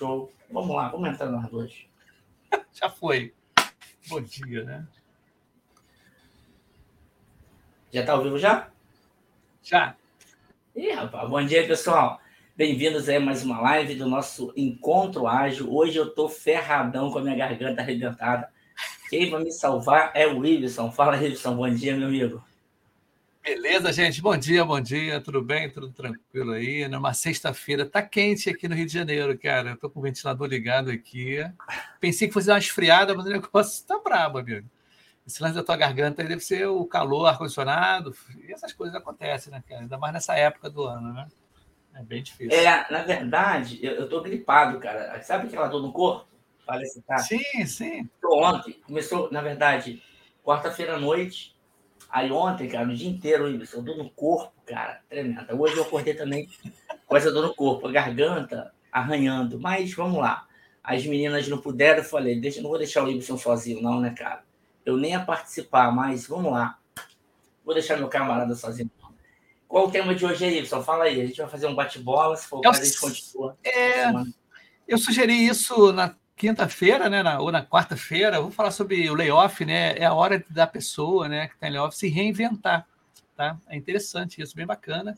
[0.00, 0.32] Show.
[0.50, 1.84] Vamos lá, vamos entrar nós dois.
[2.72, 3.34] Já foi.
[4.08, 4.86] Bom dia, né?
[7.92, 8.70] Já tá ao vivo já?
[9.62, 9.94] Já.
[10.74, 12.18] Ih, rapaz, bom dia, pessoal.
[12.56, 15.70] Bem-vindos aí a mais uma live do nosso Encontro Ágil.
[15.70, 18.50] Hoje eu tô ferradão com a minha garganta arrebentada.
[19.10, 20.90] Quem vai me salvar é o Wilson.
[20.90, 21.56] Fala, Wilson.
[21.56, 22.42] Bom dia, meu amigo.
[23.42, 24.20] Beleza, gente?
[24.20, 25.20] Bom dia, bom dia.
[25.20, 25.70] Tudo bem?
[25.70, 26.86] Tudo tranquilo aí?
[26.86, 27.86] Numa sexta-feira.
[27.86, 29.70] Tá quente aqui no Rio de Janeiro, cara.
[29.70, 31.38] Eu tô com o ventilador ligado aqui.
[31.98, 34.68] Pensei que fosse uma esfriada, mas o negócio tá brabo, amigo.
[35.26, 38.14] Esse lance da tua garganta aí deve ser o calor, ar-condicionado.
[38.46, 39.80] E essas coisas acontecem, né, cara?
[39.80, 41.26] Ainda mais nessa época do ano, né?
[41.94, 42.58] É bem difícil.
[42.58, 45.20] É, na verdade, eu, eu tô gripado, cara.
[45.22, 46.28] Sabe aquela dor no corpo?
[46.66, 47.18] Parece tá.
[47.18, 48.08] Sim, sim.
[48.22, 50.02] Ontem, começou, na verdade,
[50.44, 51.58] quarta-feira à noite.
[52.10, 55.54] Aí ontem, cara, o dia inteiro, eu dor no corpo, cara, tremenda.
[55.54, 56.48] Hoje eu acordei também
[57.06, 59.60] com essa dor no corpo, a garganta arranhando.
[59.60, 60.46] Mas vamos lá.
[60.82, 64.10] As meninas não puderam, eu falei, deixa, não vou deixar o Ibson sozinho, não, né,
[64.10, 64.42] cara?
[64.84, 66.78] Eu nem ia participar, mas vamos lá.
[67.64, 68.90] Vou deixar meu camarada sozinho.
[69.68, 70.82] Qual o tema de hoje aí, Ibson?
[70.82, 71.20] Fala aí.
[71.20, 73.56] A gente vai fazer um bate-bola, se for o caso, a gente continua.
[73.62, 74.06] É,
[74.88, 79.62] eu sugeri isso na quinta-feira, né, na, ou na quarta-feira, vou falar sobre o layoff,
[79.62, 79.94] né?
[79.98, 82.88] É a hora da pessoa, né, que está em layoff, se reinventar,
[83.36, 83.58] tá?
[83.68, 85.14] É interessante isso, bem bacana.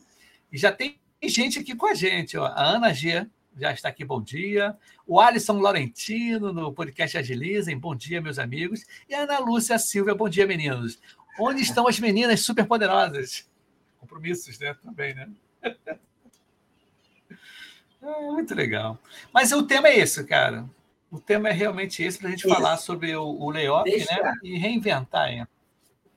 [0.50, 2.46] E já tem gente aqui com a gente, ó.
[2.46, 3.24] A Ana G
[3.56, 4.76] já está aqui, bom dia.
[5.06, 8.84] O Alisson Laurentino, no podcast Agilizem, bom dia, meus amigos.
[9.08, 10.98] E a Ana Lúcia Silva, bom dia, meninos.
[11.38, 13.48] Onde estão as meninas superpoderosas?
[14.00, 14.74] Compromissos, né?
[14.74, 15.28] Também, né?
[18.04, 18.98] É, muito legal.
[19.32, 20.68] Mas o tema é esse, cara.
[21.12, 22.54] O tema é realmente esse, para a gente Isso.
[22.54, 24.14] falar sobre o, o layoff deixa...
[24.14, 24.32] né?
[24.42, 25.46] e reinventar.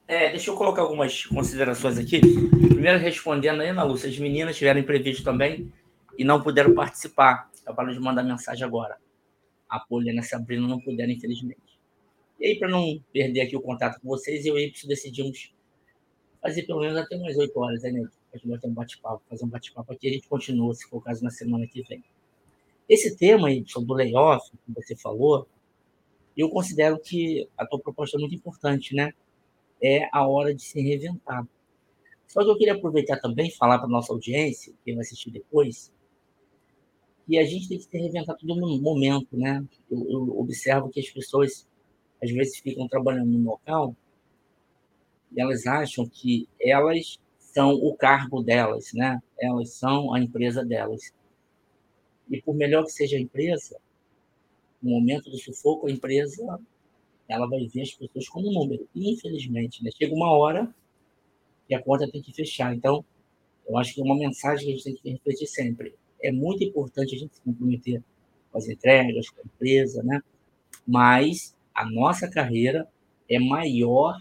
[0.08, 2.22] É, deixa eu colocar algumas considerações aqui.
[2.22, 5.70] Primeiro, respondendo aí, Ana Lúcia, as meninas tiveram imprevisto também
[6.18, 7.52] e não puderam participar.
[7.62, 8.96] Acabaram de mandar mensagem agora.
[9.68, 11.78] A Poliana e a Sabrina não puderam, infelizmente.
[12.40, 15.54] E aí, para não perder aqui o contato com vocês, eu e o Y decidimos
[16.42, 18.08] fazer pelo menos até umas 8 horas, né, Ney?
[18.34, 20.98] A gente vai ter um bate-papo, fazer um bate-papo aqui, a gente continua, se for
[20.98, 22.02] o caso, na semana que vem.
[22.88, 25.48] Esse tema aí, do layoff, que você falou,
[26.38, 29.12] eu considero que a tua proposta é muito importante, né?
[29.82, 31.48] É a hora de se reinventar.
[32.28, 35.92] Só que eu queria aproveitar também e falar para nossa audiência, quem vai assistir depois,
[37.26, 39.64] que a gente tem que se reinventar todo momento, né?
[39.90, 41.68] Eu, eu observo que as pessoas,
[42.22, 43.96] às vezes, ficam trabalhando no local
[45.36, 49.22] e elas acham que elas são o cargo delas, né?
[49.40, 51.14] Elas são a empresa delas.
[52.30, 53.78] E por melhor que seja a empresa,
[54.82, 56.60] no momento do sufoco, a empresa
[57.28, 58.88] ela vai ver as pessoas como número.
[58.96, 59.90] Infelizmente, né?
[59.92, 60.74] chega uma hora
[61.70, 62.76] e a conta tem que fechar.
[62.76, 63.04] Então,
[63.68, 65.96] eu acho que é uma mensagem que a gente tem que refletir sempre.
[66.22, 68.04] É muito importante a gente se comprometer
[68.52, 70.22] com as entregas, com a empresa, né?
[70.86, 72.88] Mas a nossa carreira
[73.28, 74.18] é maior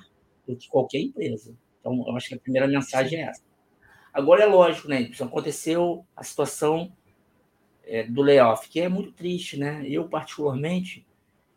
[0.46, 1.54] do que qualquer empresa.
[1.80, 3.42] Então, eu acho que a primeira mensagem é essa.
[4.12, 5.10] Agora é lógico, né?
[5.20, 6.90] Aconteceu a situação
[7.86, 9.84] é, do layoff, que é muito triste, né?
[9.88, 11.06] Eu, particularmente,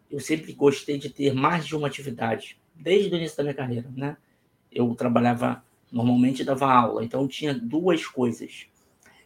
[0.10, 3.90] eu sempre gostei de ter mais de uma atividade, desde o início da minha carreira,
[3.96, 4.18] né?
[4.72, 8.68] Eu trabalhava, normalmente dava aula, então tinha duas coisas.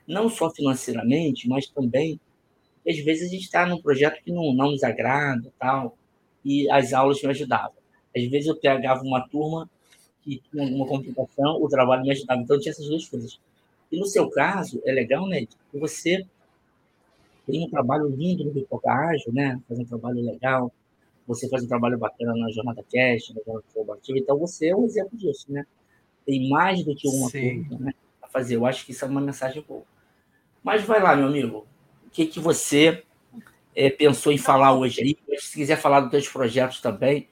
[0.07, 2.19] Não só financeiramente, mas também,
[2.88, 5.97] às vezes a gente está num projeto que não, não nos agrada tal,
[6.44, 7.73] e as aulas me ajudavam.
[8.16, 9.69] Às vezes eu pegava uma turma
[10.23, 12.41] que tinha alguma complicação, o trabalho me ajudava.
[12.41, 13.39] Então tinha essas duas coisas.
[13.91, 15.45] E no seu caso, é legal, né?
[15.73, 16.25] Você
[17.51, 19.59] tem um trabalho lindo no Pipoca Ágil, né?
[19.67, 20.73] Faz um trabalho legal.
[21.28, 24.17] Você faz um trabalho bacana na Jornada Cast, na Jornada Colaborativa.
[24.17, 25.66] Então, você é um exemplo disso, né?
[26.25, 27.66] Tem mais do que uma Sim.
[27.66, 28.56] coisa né, a fazer.
[28.56, 29.84] Eu acho que isso é uma mensagem boa.
[30.63, 31.67] Mas vai lá, meu amigo.
[32.07, 33.03] O que, que você
[33.75, 35.39] é, pensou em falar hoje aí?
[35.39, 37.28] Se quiser falar dos seus projetos também,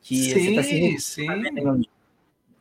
[0.00, 1.26] que sim, você está se sim.
[1.26, 1.82] Né,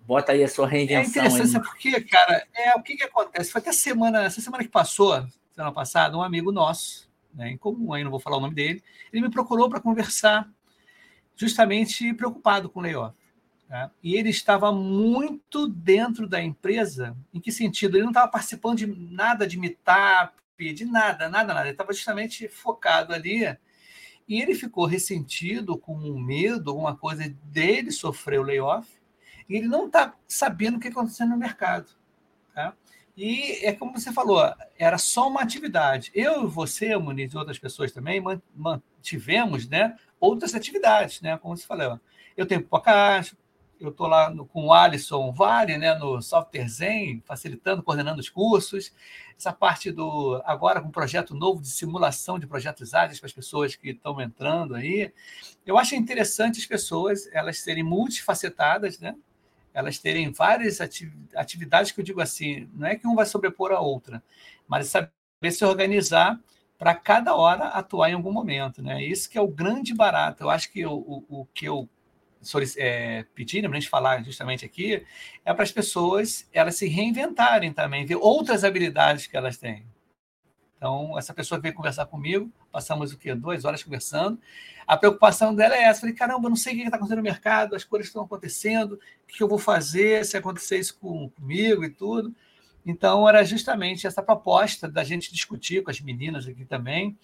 [0.06, 1.24] Bota aí a sua reinvenção.
[1.24, 1.64] É interessante, aí.
[1.64, 3.52] porque, cara, é, o que, que acontece?
[3.52, 5.14] Foi até semana, essa semana que passou,
[5.54, 8.84] semana passada, um amigo nosso, né, em comum, aí não vou falar o nome dele,
[9.12, 10.50] ele me procurou para conversar,
[11.36, 13.16] justamente preocupado com o layoff.
[13.68, 13.90] Tá?
[14.04, 17.16] E ele estava muito dentro da empresa.
[17.34, 17.96] Em que sentido?
[17.96, 20.34] Ele não estava participando de nada de meetup,
[20.74, 21.68] de nada, nada, nada.
[21.68, 23.58] Ele estava justamente focado ali.
[24.28, 28.90] E ele ficou ressentido, com medo, alguma coisa dele sofrer o layoff.
[29.48, 31.92] E ele não está sabendo o que está acontecendo no mercado.
[33.24, 34.42] E é como você falou,
[34.80, 36.10] era só uma atividade.
[36.12, 38.20] Eu, você, Muniz e outras pessoas também
[38.56, 41.38] mantivemos né, outras atividades, né?
[41.38, 42.00] Como você falou.
[42.36, 43.38] Eu tenho podcast,
[43.80, 48.28] eu estou lá no, com o Alisson Vale, né, no Software Zen, facilitando, coordenando os
[48.28, 48.92] cursos.
[49.38, 53.34] Essa parte do agora com um projeto novo de simulação de projetos ágeis para as
[53.34, 55.14] pessoas que estão entrando aí.
[55.64, 59.16] Eu acho interessante as pessoas elas serem multifacetadas, né?
[59.74, 60.80] Elas terem várias
[61.36, 64.24] atividades que eu digo assim, não é que um vai sobrepor a outra,
[64.68, 66.40] mas saber se organizar
[66.78, 69.04] para cada hora atuar em algum momento, né?
[69.04, 70.44] Isso que é o grande barato.
[70.44, 71.88] Eu acho que o, o, o que eu
[72.78, 75.06] é, pedir, né, para a gente falar justamente aqui,
[75.46, 79.86] é para as pessoas elas se reinventarem também, ver outras habilidades que elas têm.
[80.82, 83.36] Então, essa pessoa veio conversar comigo, passamos o quê?
[83.36, 84.40] Duas horas conversando.
[84.88, 86.00] A preocupação dela é essa.
[86.00, 89.28] Falei, caramba, não sei o que está acontecendo no mercado, as coisas estão acontecendo, o
[89.28, 92.34] que eu vou fazer se acontecer isso com, comigo e tudo.
[92.84, 97.16] Então, era justamente essa proposta da gente discutir com as meninas aqui também,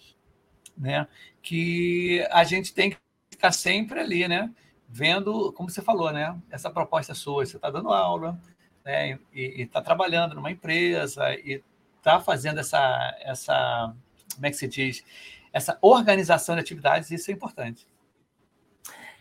[0.76, 1.08] né?
[1.42, 2.96] Que a gente tem que
[3.28, 4.54] ficar sempre ali, né?
[4.88, 6.40] vendo, como você falou, né?
[6.48, 8.40] Essa proposta sua, você está dando aula,
[8.84, 9.18] né?
[9.34, 11.62] E está trabalhando numa empresa e
[12.08, 13.94] está fazendo essa, essa,
[14.34, 15.04] como é que se diz,
[15.52, 17.86] essa organização de atividades, isso é importante.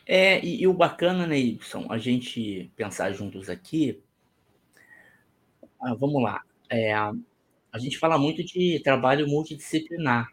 [0.06, 4.02] É, e, e o bacana, né, Y, a gente pensar juntos aqui.
[5.82, 6.42] Ah, vamos lá.
[6.70, 10.30] É, a gente fala muito de trabalho multidisciplinar.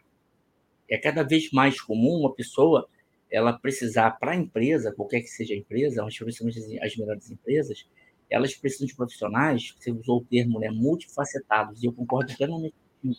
[0.88, 2.88] É cada vez mais comum uma pessoa
[3.30, 7.84] ela precisar para a empresa, qualquer que seja a empresa, principalmente as melhores empresas,
[8.30, 13.12] elas precisam de profissionais, você usou o termo, né, multifacetados, e eu concordo plenamente com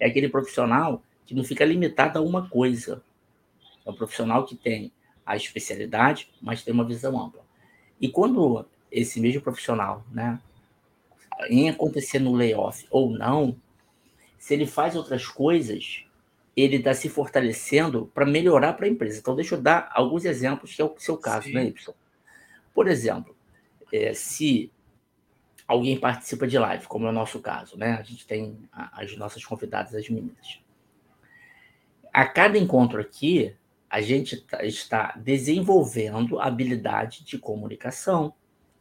[0.00, 3.02] É aquele profissional que não fica limitado a uma coisa.
[3.84, 4.92] É um profissional que tem
[5.24, 7.42] a especialidade, mas tem uma visão ampla.
[8.00, 10.40] E quando esse mesmo profissional, né,
[11.48, 13.56] em acontecer no layoff ou não,
[14.38, 16.04] se ele faz outras coisas,
[16.56, 19.18] ele está se fortalecendo para melhorar para a empresa.
[19.18, 21.54] Então, deixa eu dar alguns exemplos, que é o seu caso, Sim.
[21.54, 21.94] né, Y?
[22.72, 23.33] Por exemplo,
[23.94, 24.72] é, se
[25.68, 27.92] alguém participa de live, como é o nosso caso, né?
[27.92, 30.60] A gente tem as nossas convidadas, as meninas.
[32.12, 33.54] A cada encontro aqui,
[33.88, 38.34] a gente tá, está desenvolvendo habilidade de comunicação,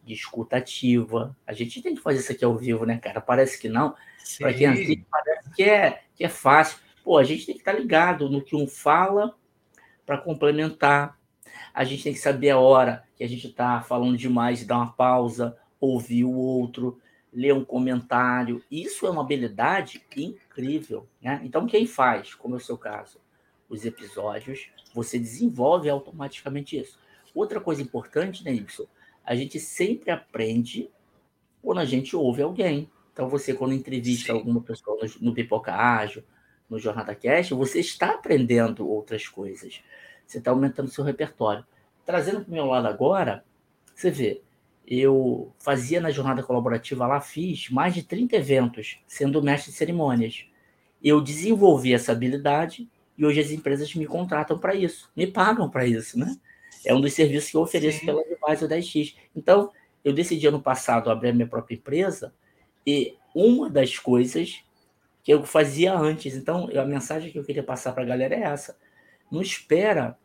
[0.04, 1.38] de escutativa.
[1.45, 3.21] A gente tem que fazer isso aqui ao vivo, né, cara?
[3.21, 3.95] Parece que não.
[4.39, 6.80] Para quem assiste, parece que é, que é fácil.
[7.04, 9.36] Pô, a gente tem que estar ligado no que um fala
[10.06, 11.19] para complementar.
[11.71, 14.92] A gente tem que saber a hora que a gente está falando demais, dar uma
[14.92, 17.00] pausa, ouvir o outro,
[17.31, 18.63] ler um comentário.
[18.69, 21.07] Isso é uma habilidade incrível.
[21.21, 21.42] Né?
[21.44, 23.19] Então, quem faz, como é o seu caso,
[23.69, 27.00] os episódios, você desenvolve automaticamente isso.
[27.33, 28.88] Outra coisa importante, né, Y?
[29.25, 30.89] A gente sempre aprende
[31.62, 32.92] quando a gente ouve alguém.
[33.12, 34.39] Então, você, quando entrevista Sim.
[34.39, 36.24] alguma pessoa no, no Pipoca Ágil,
[36.69, 39.81] no Jornada Cast, você está aprendendo outras coisas.
[40.25, 41.65] Você está aumentando seu repertório.
[42.05, 43.44] Trazendo para o meu lado agora,
[43.95, 44.41] você vê,
[44.85, 50.45] eu fazia na jornada colaborativa lá, fiz mais de 30 eventos, sendo mestre de cerimônias.
[51.01, 55.85] Eu desenvolvi essa habilidade e hoje as empresas me contratam para isso, me pagam para
[55.85, 56.35] isso, né?
[56.85, 58.05] É um dos serviços que eu ofereço Sim.
[58.07, 59.15] pela Advisor 10X.
[59.35, 59.71] Então,
[60.03, 62.33] eu decidi ano passado abrir a minha própria empresa
[62.85, 64.63] e uma das coisas
[65.23, 66.35] que eu fazia antes.
[66.35, 68.77] Então, a mensagem que eu queria passar para a galera é essa.
[69.31, 70.17] Não espera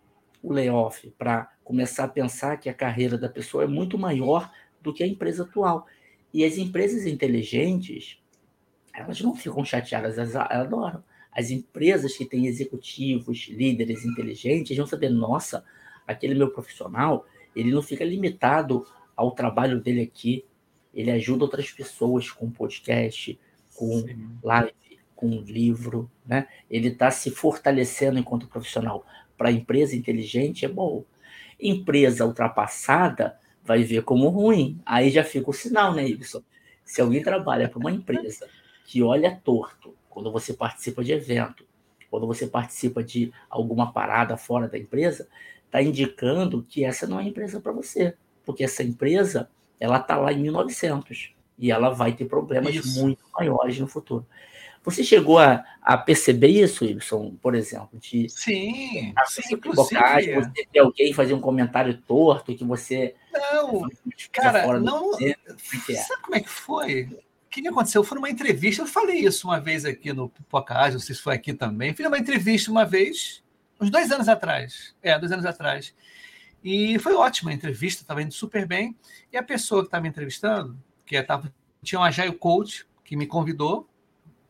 [0.42, 4.50] o layoff para começar a pensar que a carreira da pessoa é muito maior
[4.80, 5.86] do que a empresa atual.
[6.32, 8.18] E as empresas inteligentes,
[8.92, 11.02] elas não ficam chateadas, elas adoram.
[11.32, 15.64] As empresas que têm executivos, líderes inteligentes, vão saber, nossa,
[16.06, 20.44] aquele meu profissional, ele não fica limitado ao trabalho dele aqui,
[20.94, 23.38] ele ajuda outras pessoas com podcast,
[23.74, 24.30] com Sim.
[24.42, 24.72] live,
[25.14, 26.48] com livro, né?
[26.70, 29.04] Ele está se fortalecendo enquanto profissional.
[29.38, 31.04] Para a empresa inteligente é bom.
[31.58, 34.78] Empresa ultrapassada vai ver como ruim.
[34.84, 36.42] Aí já fica o sinal, né, Ibson?
[36.84, 38.48] Se alguém trabalha para uma empresa
[38.84, 41.64] que olha torto quando você participa de evento,
[42.10, 45.28] quando você participa de alguma parada fora da empresa,
[45.66, 48.14] está indicando que essa não é empresa para você,
[48.44, 53.00] porque essa empresa ela está lá em 1900 e ela vai ter problemas Isso.
[53.00, 54.26] muito maiores no futuro.
[54.90, 57.90] Você chegou a, a perceber isso, Wilson, por exemplo?
[58.00, 60.34] De, sim, sim inclusive.
[60.34, 63.14] Você ter alguém fazer um comentário torto que você.
[63.30, 63.86] Não,
[64.32, 65.18] cara, não.
[65.20, 65.94] É é?
[65.94, 67.02] Sabe como é que foi?
[67.04, 68.02] O que aconteceu?
[68.02, 71.34] Foi numa entrevista, eu falei isso uma vez aqui no Pipocage, não sei se foi
[71.34, 71.94] aqui também.
[71.94, 73.42] Fiz uma entrevista uma vez,
[73.78, 74.94] uns dois anos atrás.
[75.02, 75.94] É, dois anos atrás.
[76.64, 78.96] E foi ótima a entrevista, estava indo super bem.
[79.30, 81.52] E a pessoa que estava me entrevistando, que tava,
[81.82, 83.88] tinha um Agile Coach, que me convidou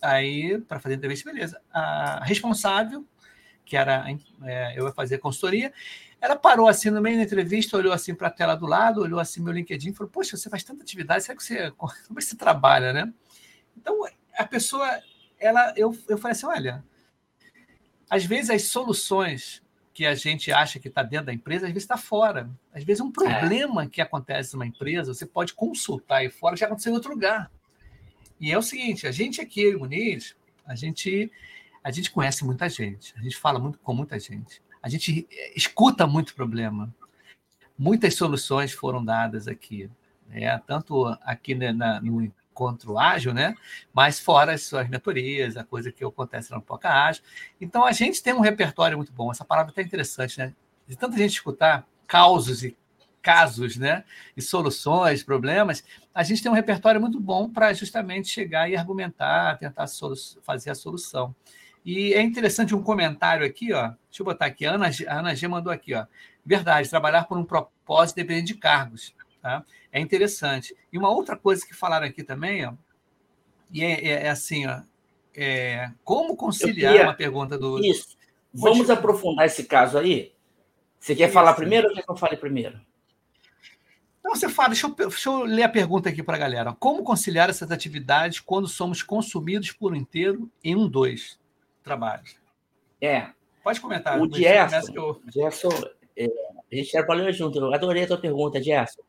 [0.01, 1.61] Aí, para fazer a entrevista, beleza.
[1.73, 3.05] A responsável,
[3.65, 4.05] que era
[4.45, 5.73] é, eu ia fazer consultoria,
[6.21, 9.21] Ela parou assim no meio da entrevista, olhou assim para a tela do lado, olhou
[9.21, 12.15] assim meu LinkedIn e falou: Poxa, você faz tanta atividade, será que você, como é
[12.17, 13.13] que você trabalha, né?
[13.77, 14.05] Então,
[14.37, 15.01] a pessoa,
[15.39, 16.85] ela, eu, eu falei assim: olha,
[18.09, 19.63] às vezes as soluções
[19.93, 22.49] que a gente acha que está dentro da empresa, às vezes está fora.
[22.73, 23.89] Às vezes um problema é.
[23.89, 27.51] que acontece numa empresa, você pode consultar aí fora, já aconteceu em outro lugar.
[28.41, 31.31] E é o seguinte, a gente aqui, eu e Muniz, a gente,
[31.83, 35.27] a gente conhece muita gente, a gente fala muito com muita gente, a gente
[35.57, 36.95] escuta muito problema.
[37.77, 39.91] Muitas soluções foram dadas aqui,
[40.29, 40.59] né?
[40.67, 43.55] tanto aqui na, no encontro ágil, né?
[43.93, 47.23] mas fora as suas mentorias, a coisa que acontece no Poca Ágil.
[47.61, 49.31] Então, a gente tem um repertório muito bom.
[49.31, 50.55] Essa palavra é interessante, né?
[50.87, 52.77] De tanta gente escutar causos e
[53.29, 54.05] casos, né?
[54.35, 59.59] E soluções, problemas, a gente tem um repertório muito bom para justamente chegar e argumentar,
[59.59, 59.85] tentar
[60.41, 61.35] fazer a solução.
[61.85, 63.89] E é interessante um comentário aqui, ó.
[64.09, 64.65] Deixa eu botar aqui.
[64.65, 66.07] A Ana, a Ana G mandou aqui, ó.
[66.43, 69.15] Verdade, trabalhar por um propósito depende de cargos.
[69.43, 69.63] Tá?
[69.93, 70.75] É interessante.
[70.91, 72.73] E uma outra coisa que falaram aqui também, ó,
[73.71, 74.81] e é, é, é assim, ó,
[75.37, 77.07] é, como conciliar queria...
[77.07, 77.85] uma pergunta do.
[77.85, 78.17] Isso.
[78.55, 80.33] Vamos aprofundar esse caso aí?
[80.99, 81.35] Você quer Isso.
[81.35, 82.88] falar primeiro ou quer que eu fale primeiro?
[84.23, 86.77] Não, você fala, deixa eu, deixa eu ler a pergunta aqui para a galera.
[86.79, 91.41] Como conciliar essas atividades quando somos consumidos por inteiro em um, dois
[91.83, 92.37] trabalhos?
[93.01, 93.31] É.
[93.63, 94.21] Pode comentar.
[94.21, 95.23] O Gerson, eu...
[95.33, 95.69] Gerson
[96.17, 96.27] é,
[96.71, 97.59] a gente trabalhou junto.
[97.59, 99.03] Eu adorei a tua pergunta, Gerson.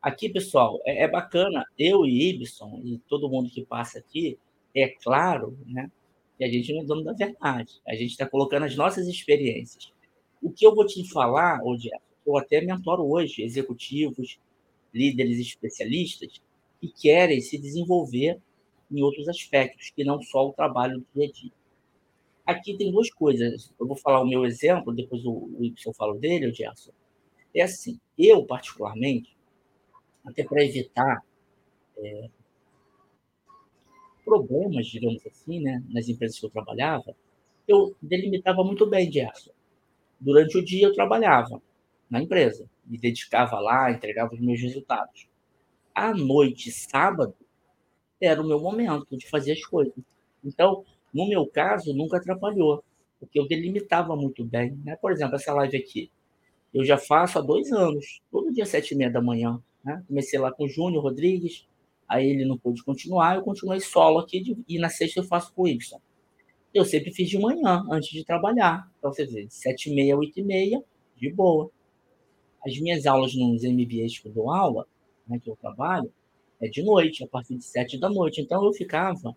[0.00, 1.64] Aqui, pessoal, é, é, bacana.
[1.78, 4.38] Eu e Ibson e todo mundo que passa aqui,
[4.74, 5.90] é claro, né?
[6.36, 7.80] Que a gente não é dono da verdade.
[7.86, 9.92] A gente está colocando as nossas experiências.
[10.42, 14.38] O que eu vou te falar, ô Gerson, eu até mentoro hoje executivos,
[14.92, 16.40] líderes especialistas
[16.80, 18.38] que querem se desenvolver
[18.90, 21.52] em outros aspectos, que não só o trabalho do dia a dia.
[22.44, 23.72] Aqui tem duas coisas.
[23.78, 26.92] Eu vou falar o meu exemplo, depois o Y fala dele, o Gerson.
[27.54, 29.36] É assim, eu, particularmente,
[30.24, 31.22] até para evitar
[31.96, 32.28] é,
[34.24, 37.14] problemas, digamos assim, né, nas empresas que eu trabalhava,
[37.66, 39.52] eu delimitava muito bem, Gerson.
[40.20, 41.62] Durante o dia eu trabalhava
[42.12, 45.26] na empresa, me dedicava lá, entregava os meus resultados.
[45.94, 47.34] À noite, sábado,
[48.20, 49.94] era o meu momento de fazer as coisas.
[50.44, 52.84] Então, no meu caso, nunca atrapalhou,
[53.18, 54.78] porque eu delimitava muito bem.
[54.84, 54.94] Né?
[54.96, 56.10] Por exemplo, essa live aqui,
[56.74, 59.58] eu já faço há dois anos, todo dia sete e meia da manhã.
[59.82, 60.04] Né?
[60.06, 61.66] Comecei lá com o Júnior Rodrigues,
[62.06, 65.62] aí ele não pôde continuar, eu continuei solo aqui, e na sexta eu faço com
[65.62, 65.98] o Y.
[66.74, 68.86] Eu sempre fiz de manhã, antes de trabalhar.
[68.98, 70.84] Então, você vê, de sete e meia, oito e meia,
[71.16, 71.70] de boa.
[72.64, 74.86] As minhas aulas nos MBAs que eu dou aula,
[75.26, 76.12] né, que eu trabalho,
[76.60, 78.40] é de noite, a partir de sete da noite.
[78.40, 79.36] Então eu ficava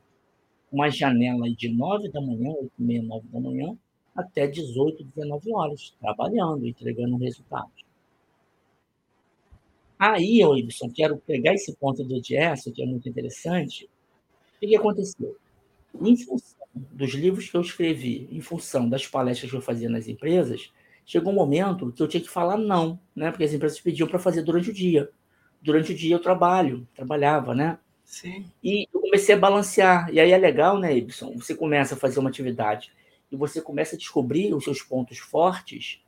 [0.72, 3.76] uma janela de nove da manhã, oito e meia, nove da manhã,
[4.16, 7.84] até 18, 19 horas, trabalhando, entregando resultados.
[9.98, 13.90] Aí, Wilson, quero pegar esse ponto do Gerson, que é muito interessante.
[14.62, 15.38] O que aconteceu?
[16.02, 20.08] Em função dos livros que eu escrevi, em função das palestras que eu fazia nas
[20.08, 20.72] empresas,
[21.06, 23.30] chegou um momento que eu tinha que falar não, né?
[23.30, 25.10] Porque as empresas pediam para fazer durante o dia.
[25.62, 27.78] Durante o dia eu trabalho, trabalhava, né?
[28.04, 28.46] Sim.
[28.64, 30.12] E eu comecei a balancear.
[30.12, 31.34] E aí é legal, né, Ibson?
[31.38, 32.92] Você começa a fazer uma atividade
[33.32, 36.02] e você começa a descobrir os seus pontos fortes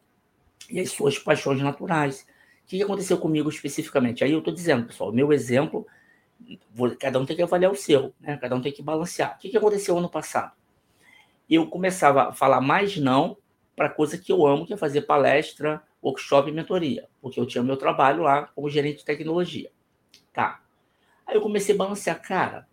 [0.70, 2.26] e as suas paixões naturais.
[2.64, 4.24] O que aconteceu comigo especificamente?
[4.24, 5.88] Aí eu estou dizendo, pessoal, meu exemplo,
[7.00, 8.38] cada um tem que avaliar o seu, né?
[8.38, 9.36] cada um tem que balancear.
[9.36, 10.52] O que aconteceu ano passado?
[11.50, 13.38] Eu começava a falar mais não
[13.78, 17.64] para coisa que eu amo, que é fazer palestra, workshop e mentoria, porque eu tinha
[17.64, 19.72] meu trabalho lá como gerente de tecnologia.
[20.34, 20.64] Tá.
[21.28, 22.68] Aí eu comecei a balancear, cara,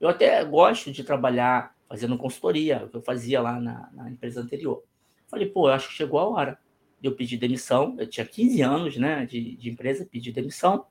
[0.00, 4.40] eu até gosto de trabalhar fazendo consultoria, o que eu fazia lá na, na empresa
[4.40, 4.82] anterior.
[5.28, 6.58] Falei, pô, eu acho que chegou a hora
[7.00, 7.94] de eu pedir demissão.
[7.98, 10.86] Eu tinha 15 anos né, de, de empresa, pedi demissão,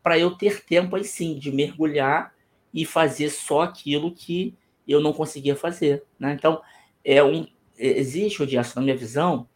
[0.00, 2.32] para eu ter tempo aí sim de mergulhar
[2.72, 4.54] e fazer só aquilo que
[4.86, 6.04] eu não conseguia fazer.
[6.20, 6.34] Né?
[6.34, 6.62] Então,
[7.04, 7.46] é um
[7.78, 9.48] existe, o Dias, na minha visão,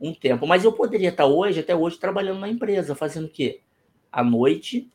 [0.00, 0.46] um tempo.
[0.46, 3.60] Mas eu poderia estar hoje, até hoje, trabalhando na empresa, fazendo o quê?
[4.10, 4.90] À noite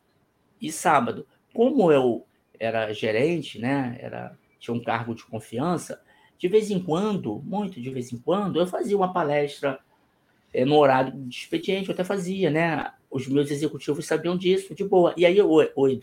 [0.61, 1.25] e sábado.
[1.53, 2.25] Como eu
[2.59, 3.97] era gerente, né?
[3.99, 6.01] Era, tinha um cargo de confiança,
[6.37, 9.79] de vez em quando, muito de vez em quando, eu fazia uma palestra
[10.53, 12.91] é, no horário de expediente, eu até fazia, né?
[13.09, 15.13] Os meus executivos sabiam disso, de boa.
[15.17, 15.99] E aí, o, o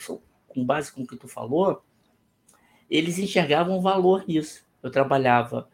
[0.48, 1.82] com base com o que tu falou,
[2.90, 4.64] eles enxergavam valor nisso.
[4.82, 5.68] Eu trabalhava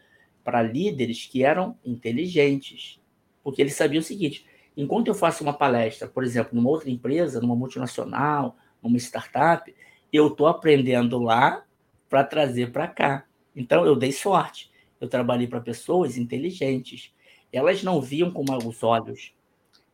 [0.44, 3.00] para líderes que eram inteligentes,
[3.42, 7.40] porque eles sabiam o seguinte: enquanto eu faço uma palestra, por exemplo, numa outra empresa,
[7.40, 9.75] numa multinacional, numa startup,
[10.12, 11.64] eu estou aprendendo lá
[12.09, 13.25] para trazer para cá.
[13.54, 14.70] Então, eu dei sorte.
[15.00, 17.12] Eu trabalhei para pessoas inteligentes.
[17.52, 19.32] elas não viam com maus olhos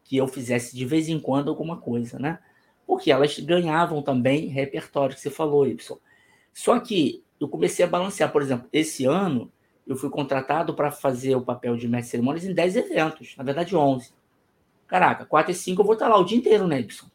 [0.05, 2.39] que eu fizesse de vez em quando alguma coisa, né?
[2.87, 5.99] Porque elas ganhavam também repertório, que você falou, Y.
[6.53, 8.31] Só que eu comecei a balancear.
[8.31, 9.51] Por exemplo, esse ano
[9.87, 13.45] eu fui contratado para fazer o papel de mestre de cerimônias em 10 eventos, na
[13.45, 14.13] verdade 11.
[14.87, 17.11] Caraca, 4 e 5 eu vou estar lá o dia inteiro, né, Y?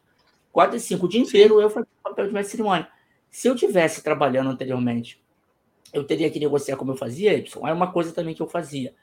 [0.50, 2.88] 4 e 5 o dia inteiro eu fazia o papel de mestre de cerimônia.
[3.30, 5.22] Se eu tivesse trabalhando anteriormente,
[5.92, 7.68] eu teria que negociar como eu fazia, Y.
[7.68, 8.94] É uma coisa também que eu fazia.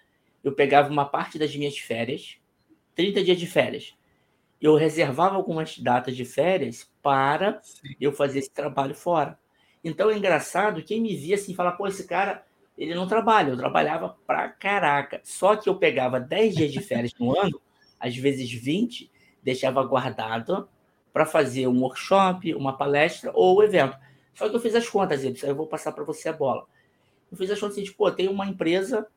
[0.43, 2.37] Eu pegava uma parte das minhas férias,
[2.95, 3.95] 30 dias de férias.
[4.61, 7.95] Eu reservava algumas datas de férias para Sim.
[7.99, 9.39] eu fazer esse trabalho fora.
[9.83, 12.45] Então é engraçado, quem me via assim, fala, pô, esse cara,
[12.83, 13.51] ele não trabalha.
[13.51, 15.21] Eu trabalhava pra caraca.
[15.23, 17.61] Só que eu pegava 10 dias de férias no ano,
[17.99, 19.11] às vezes 20,
[19.43, 20.67] deixava guardado
[21.11, 23.97] para fazer um workshop, uma palestra ou evento.
[24.33, 26.65] Só que eu fiz as contas, eu vou passar para você a bola.
[27.31, 29.07] Eu fiz as contas assim, tipo, pô, tem uma empresa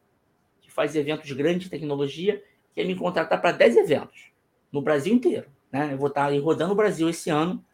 [0.61, 4.33] que faz eventos grandes de tecnologia, que quer me contratar para 10 eventos
[4.71, 5.47] no Brasil inteiro.
[5.71, 5.93] Né?
[5.93, 7.65] Eu vou estar rodando o Brasil esse ano.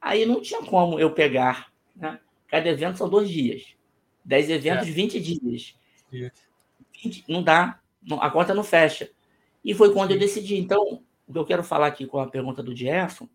[0.00, 2.18] Aí não tinha como eu pegar né?
[2.48, 3.74] Cada evento são dois dias.
[4.24, 4.90] Dez eventos, é.
[4.90, 5.74] 20 dias.
[7.02, 7.80] 20, não dá,
[8.20, 9.10] a conta não fecha.
[9.64, 10.14] E foi quando Sim.
[10.14, 10.56] eu decidi.
[10.56, 13.28] Então, o que eu quero falar aqui com a pergunta do Gerson,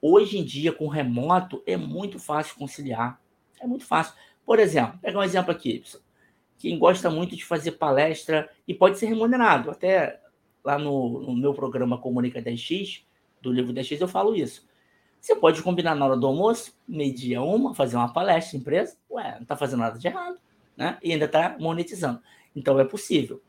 [0.00, 3.20] hoje em dia, com remoto, é muito fácil conciliar.
[3.60, 4.14] É muito fácil.
[4.44, 5.82] Por exemplo, pegar um exemplo aqui.
[6.58, 9.70] Quem gosta muito de fazer palestra e pode ser remunerado.
[9.70, 10.20] Até
[10.64, 13.02] lá no, no meu programa Comunica 10X,
[13.40, 14.67] do livro 10X, eu falo isso.
[15.20, 18.96] Você pode combinar na hora do almoço, meio-dia uma, fazer uma palestra empresa.
[19.10, 20.38] Ué, não está fazendo nada de errado,
[20.76, 20.98] né?
[21.02, 22.20] E ainda está monetizando.
[22.54, 23.42] Então é possível.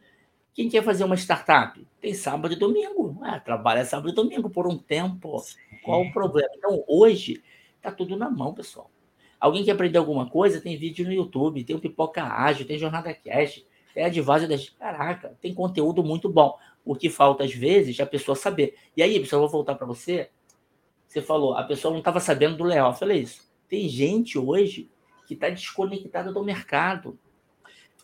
[0.54, 1.88] Quem quer fazer uma startup?
[2.02, 3.18] Tem sábado e domingo.
[3.22, 5.40] Ué, trabalha sábado e domingo por um tempo.
[5.40, 5.58] Sim.
[5.84, 6.50] Qual o problema?
[6.58, 7.44] Então hoje
[7.78, 8.90] está tudo na mão, pessoal.
[9.40, 10.60] Alguém quer aprender alguma coisa?
[10.60, 14.70] Tem vídeo no YouTube, tem o Pipoca Ágil, tem Jornada Cash, tem Advisor das.
[14.70, 16.58] Caraca, tem conteúdo muito bom.
[16.84, 18.76] O que falta às vezes é a pessoa saber.
[18.98, 20.30] E aí, pessoal, eu vou voltar para você
[21.10, 23.00] você falou, a pessoa não estava sabendo do layoff.
[23.00, 23.42] Falei isso.
[23.68, 24.90] Tem gente hoje
[25.28, 27.18] que está desconectada do mercado.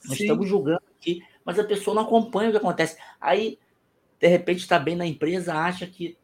[0.03, 0.23] Nós Sim.
[0.23, 2.97] estamos julgando aqui, mas a pessoa não acompanha o que acontece.
[3.21, 3.59] Aí,
[4.19, 6.17] de repente, está bem na empresa, acha que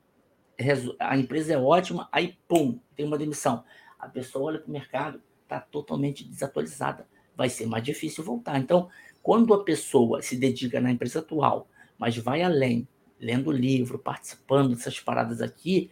[0.99, 3.63] a empresa é ótima, aí, pum, tem uma demissão.
[3.97, 7.07] A pessoa olha para o mercado, está totalmente desatualizada.
[7.35, 8.57] Vai ser mais difícil voltar.
[8.57, 8.89] Então,
[9.21, 12.87] quando a pessoa se dedica na empresa atual, mas vai além,
[13.19, 15.91] lendo livro, participando dessas paradas aqui,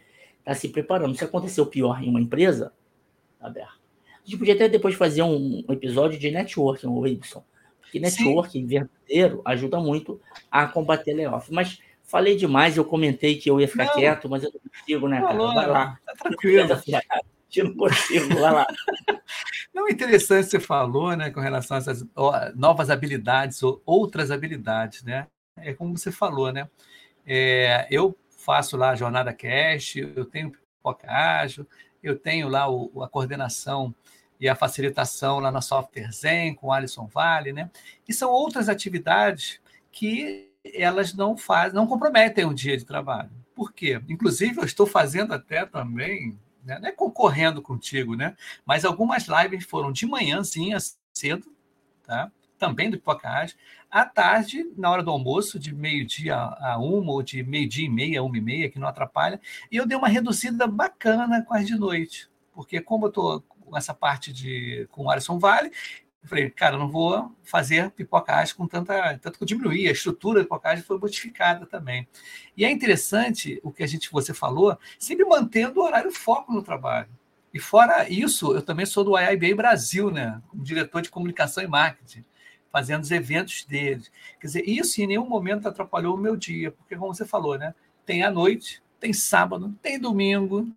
[0.50, 1.14] está se preparando.
[1.16, 2.72] Se acontecer o pior em uma empresa,
[3.38, 3.80] tá aberto.
[4.14, 7.42] A gente podia até depois fazer um episódio de networking, o Y.
[7.80, 8.66] Porque networking Sim.
[8.66, 11.52] verdadeiro ajuda muito a combater layoff.
[11.52, 15.08] Mas falei demais, eu comentei que eu ia ficar não, quieto, mas eu não consigo,
[15.08, 15.36] né, cara?
[15.36, 15.98] Vai lá.
[16.04, 16.68] Tá tranquilo.
[17.52, 18.66] Eu não consigo, vai lá.
[19.74, 22.06] Não, interessante você falou, né, com relação a essas
[22.54, 25.26] novas habilidades ou outras habilidades, né?
[25.56, 26.68] É como você falou, né?
[27.26, 31.66] É, eu faço lá a Jornada Cash, eu tenho Pipoca Ágil,
[32.02, 33.94] eu tenho lá o, a coordenação
[34.40, 37.70] e a facilitação lá na Software Zen, com o Alisson Vale, né?
[38.08, 39.60] E são outras atividades
[39.92, 43.30] que elas não fazem, não comprometem o dia de trabalho.
[43.54, 44.00] Por quê?
[44.08, 46.78] Inclusive, eu estou fazendo até também, né?
[46.78, 48.34] não é concorrendo contigo, né?
[48.64, 50.78] Mas algumas lives foram de manhãzinha
[51.12, 51.52] cedo,
[52.02, 52.32] tá?
[52.60, 53.56] Também do Pipocage,
[53.90, 58.22] à tarde, na hora do almoço, de meio-dia a uma, ou de meio-dia e meia,
[58.22, 59.40] uma e meia, que não atrapalha,
[59.72, 63.94] e eu dei uma reduzida bacana quase de noite, porque como eu estou com essa
[63.94, 65.72] parte de com o Alisson Vale,
[66.22, 69.18] eu falei, cara, não vou fazer pipocagem com tanta.
[69.22, 72.06] Tanto que eu diminuí, a estrutura da pipocagem foi modificada também.
[72.54, 76.62] E é interessante o que a gente você falou, sempre mantendo o horário foco no
[76.62, 77.08] trabalho.
[77.54, 80.42] E fora isso, eu também sou do IIBA Brasil, né?
[80.48, 82.22] Como diretor de comunicação e marketing
[82.70, 84.10] fazendo os eventos deles.
[84.40, 87.74] Quer dizer, isso em nenhum momento atrapalhou o meu dia, porque, como você falou, né?
[88.06, 90.68] Tem a noite, tem sábado, tem domingo,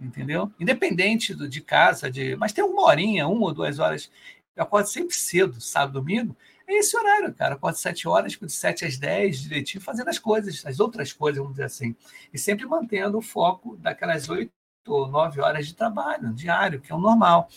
[0.00, 0.52] entendeu?
[0.60, 4.10] Independente do, de casa, de, mas tem uma horinha, uma ou duas horas.
[4.54, 6.36] Eu acordo sempre cedo, sábado, domingo.
[6.66, 7.58] É esse horário, cara.
[7.62, 11.52] Eu sete horas, de sete às dez, direitinho, fazendo as coisas, as outras coisas, vamos
[11.52, 11.94] dizer assim.
[12.32, 14.50] E sempre mantendo o foco daquelas oito
[14.86, 17.48] ou nove horas de trabalho diário, que é o normal.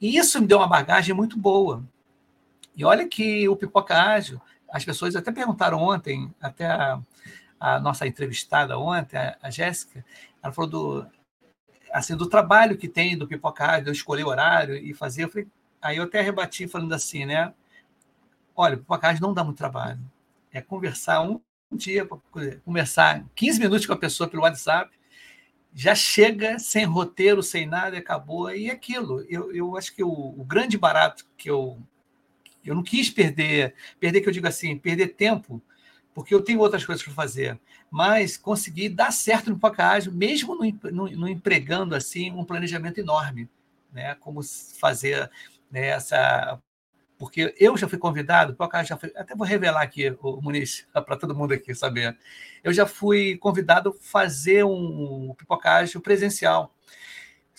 [0.00, 1.82] E isso me deu uma bagagem muito boa,
[2.76, 7.00] e olha que o Pipoca Ágil, as pessoas até perguntaram ontem, até a,
[7.58, 10.04] a nossa entrevistada ontem, a, a Jéssica,
[10.42, 11.06] ela falou do,
[11.90, 15.24] assim, do trabalho que tem do Pipoca Ágil, eu escolher horário e fazer.
[15.24, 15.48] Eu falei,
[15.80, 17.54] aí eu até rebati falando assim, né?
[18.54, 20.00] Olha, o Pipoca Ágil não dá muito trabalho.
[20.52, 21.40] É conversar um,
[21.72, 22.06] dia,
[22.64, 24.90] conversar 15 minutos com a pessoa pelo WhatsApp,
[25.74, 28.50] já chega sem roteiro, sem nada, acabou.
[28.50, 31.78] E aquilo, eu, eu acho que o, o grande barato que eu
[32.68, 35.62] eu não quis perder, perder que eu digo assim, perder tempo
[36.16, 37.60] porque eu tenho outras coisas para fazer.
[37.90, 40.56] Mas consegui dar certo no Pacágio, mesmo
[40.90, 43.50] não, empregando assim um planejamento enorme,
[43.92, 44.14] né?
[44.14, 45.30] Como fazer
[45.70, 46.58] né, essa
[47.18, 51.34] porque eu já fui convidado, já fui, até vou revelar aqui, o Muniz, para todo
[51.34, 52.16] mundo aqui saber.
[52.64, 56.74] Eu já fui convidado a fazer um pipocagem presencial.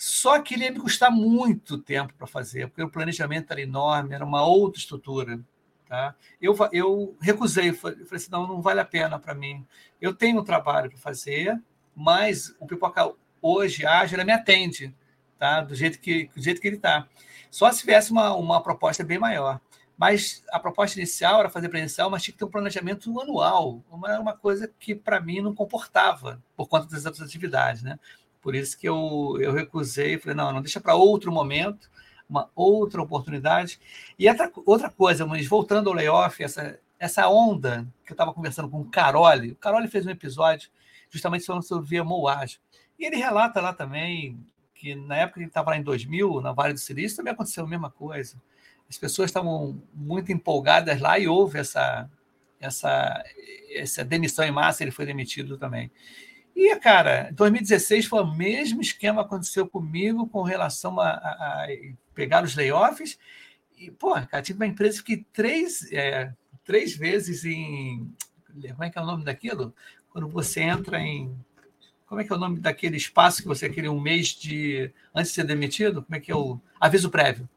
[0.00, 4.14] Só que ele ia me custar muito tempo para fazer, porque o planejamento era enorme,
[4.14, 5.40] era uma outra estrutura.
[5.88, 6.14] Tá?
[6.40, 9.66] Eu, eu recusei, falei assim, não, não vale a pena para mim.
[10.00, 11.60] Eu tenho um trabalho para fazer,
[11.96, 14.94] mas o Pipoca hoje, ágil, me atende,
[15.36, 15.62] tá?
[15.62, 17.08] do, jeito que, do jeito que ele está.
[17.50, 19.60] Só se tivesse uma, uma proposta bem maior.
[19.96, 23.82] Mas a proposta inicial era fazer presencial, mas tinha que ter um planejamento anual.
[23.90, 27.82] Uma, uma coisa que, para mim, não comportava, por conta das outras atividades.
[27.82, 27.98] Né?
[28.48, 31.90] Por isso que eu, eu recusei, falei, não, não deixa para outro momento
[32.26, 33.78] uma outra oportunidade.
[34.18, 38.66] E outra, outra coisa, mas voltando ao layoff, essa, essa onda que eu estava conversando
[38.70, 40.70] com o Carole, o Carole fez um episódio
[41.10, 42.58] justamente falando sobre VMO ágil.
[42.98, 44.42] E ele relata lá também
[44.74, 47.64] que na época que ele estava lá em 2000, na Vale do Silício, também aconteceu
[47.64, 48.40] a mesma coisa.
[48.88, 52.08] As pessoas estavam muito empolgadas lá e houve essa,
[52.58, 53.22] essa,
[53.74, 55.90] essa demissão em massa, ele foi demitido também.
[56.60, 61.68] E, cara, 2016 foi o mesmo esquema que aconteceu comigo com relação a, a, a
[62.12, 63.16] pegar os layoffs.
[63.78, 68.12] E, pô, cara, tive uma empresa que três, é, três vezes em.
[68.70, 69.72] Como é que é o nome daquilo?
[70.10, 71.32] Quando você entra em.
[72.06, 74.90] Como é que é o nome daquele espaço que você queria um mês de.
[75.14, 76.02] antes de ser demitido?
[76.02, 76.60] Como é que é o.
[76.80, 77.48] Aviso prévio.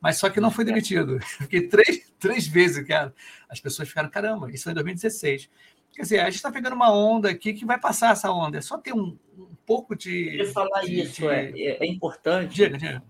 [0.00, 1.18] Mas só que não foi demitido.
[1.42, 3.12] Fiquei três, três vezes, cara.
[3.48, 5.50] As pessoas ficaram, caramba, isso foi em 2016.
[5.94, 8.58] Quer dizer, a gente está pegando uma onda aqui que vai passar essa onda.
[8.58, 10.40] É só ter um, um pouco de.
[10.40, 11.28] Eu falar de, isso, de...
[11.28, 12.54] É, é, é, importante.
[12.54, 13.02] Diga, diga.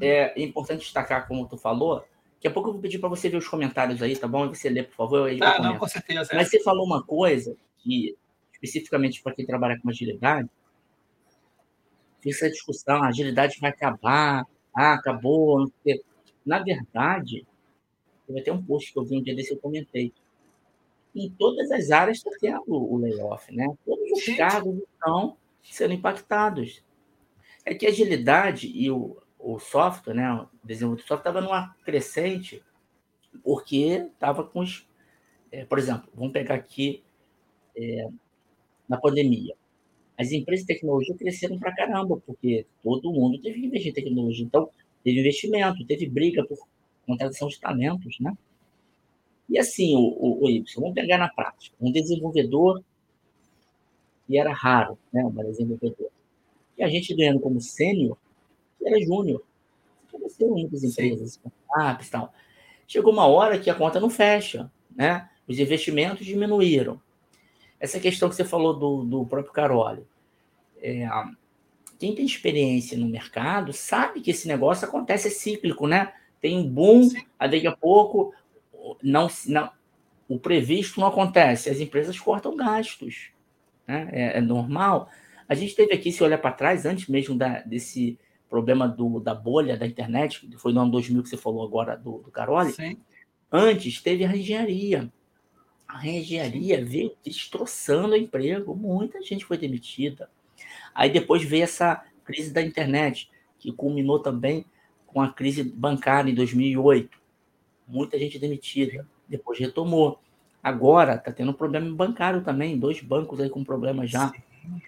[0.00, 2.04] É, é importante destacar, como tu falou.
[2.34, 4.46] Daqui a pouco eu vou pedir para você ver os comentários aí, tá bom?
[4.46, 5.28] E você lê, por favor.
[5.28, 6.30] Aí ah, não, com certeza.
[6.32, 8.16] Mas você falou uma coisa que,
[8.54, 10.48] especificamente para quem trabalha com agilidade,
[12.24, 15.70] essa discussão, a agilidade vai acabar, ah, acabou,
[16.46, 17.46] Na verdade,
[18.26, 20.12] teve até um post que eu vi um dia desse eu comentei
[21.14, 23.66] em todas as áreas está tendo o layoff, né?
[23.84, 24.36] Todos os Sim.
[24.36, 26.82] cargos estão sendo impactados.
[27.64, 31.74] É que a agilidade e o, o software, né, o desenvolvimento do software estava numa
[31.84, 32.62] crescente
[33.42, 34.86] porque estava com os...
[35.50, 37.02] É, por exemplo, vamos pegar aqui
[37.76, 38.08] é,
[38.88, 39.54] na pandemia.
[40.18, 44.44] As empresas de tecnologia cresceram para caramba, porque todo mundo teve que investir em tecnologia.
[44.44, 44.68] Então,
[45.02, 46.58] teve investimento, teve briga por
[47.06, 48.36] contratação de talentos, né?
[49.52, 51.76] E assim, o, o, o Y, vamos pegar na prática.
[51.78, 52.82] Um desenvolvedor
[54.26, 55.22] que era raro, né?
[55.22, 56.08] Um desenvolvedor.
[56.78, 58.16] E a gente ganhando como sênior,
[58.78, 59.44] que era júnior.
[60.40, 61.38] Em muitas empresas,
[61.76, 62.32] apps e tal.
[62.88, 65.28] Chegou uma hora que a conta não fecha, né?
[65.46, 66.98] Os investimentos diminuíram.
[67.78, 70.06] Essa questão que você falou do, do próprio Carole.
[70.80, 71.06] É,
[71.98, 76.14] quem tem experiência no mercado sabe que esse negócio acontece, é cíclico, né?
[76.40, 77.22] Tem um boom, Sim.
[77.38, 78.32] aí daqui a pouco
[79.02, 79.70] não, não,
[80.28, 83.30] o previsto não acontece, as empresas cortam gastos.
[83.86, 84.08] Né?
[84.12, 85.08] É, é, normal.
[85.48, 88.18] A gente teve aqui, se olhar para trás, antes mesmo da, desse
[88.48, 91.96] problema do, da bolha da internet, que foi no ano 2000 que você falou agora
[91.96, 92.98] do, do Carole, Sim.
[93.50, 95.12] antes teve a engenharia.
[95.88, 100.30] A engenharia veio destroçando o emprego, muita gente foi demitida.
[100.94, 104.64] Aí depois veio essa crise da internet, que culminou também
[105.06, 107.21] com a crise bancária em 2008
[107.86, 110.20] muita gente demitida, depois retomou.
[110.62, 114.30] Agora está tendo problema bancário também, dois bancos aí com problema já.
[114.30, 114.82] Sim.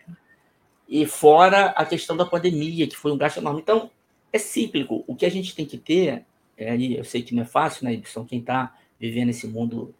[0.89, 3.61] E fora a questão da pandemia, que foi um gasto enorme.
[3.61, 3.91] Então,
[4.33, 5.05] é cíclico.
[5.07, 6.25] O que a gente tem que ter,
[6.57, 8.25] é, eu sei que não é fácil, né, Edson?
[8.25, 9.95] Quem está vivendo esse mundo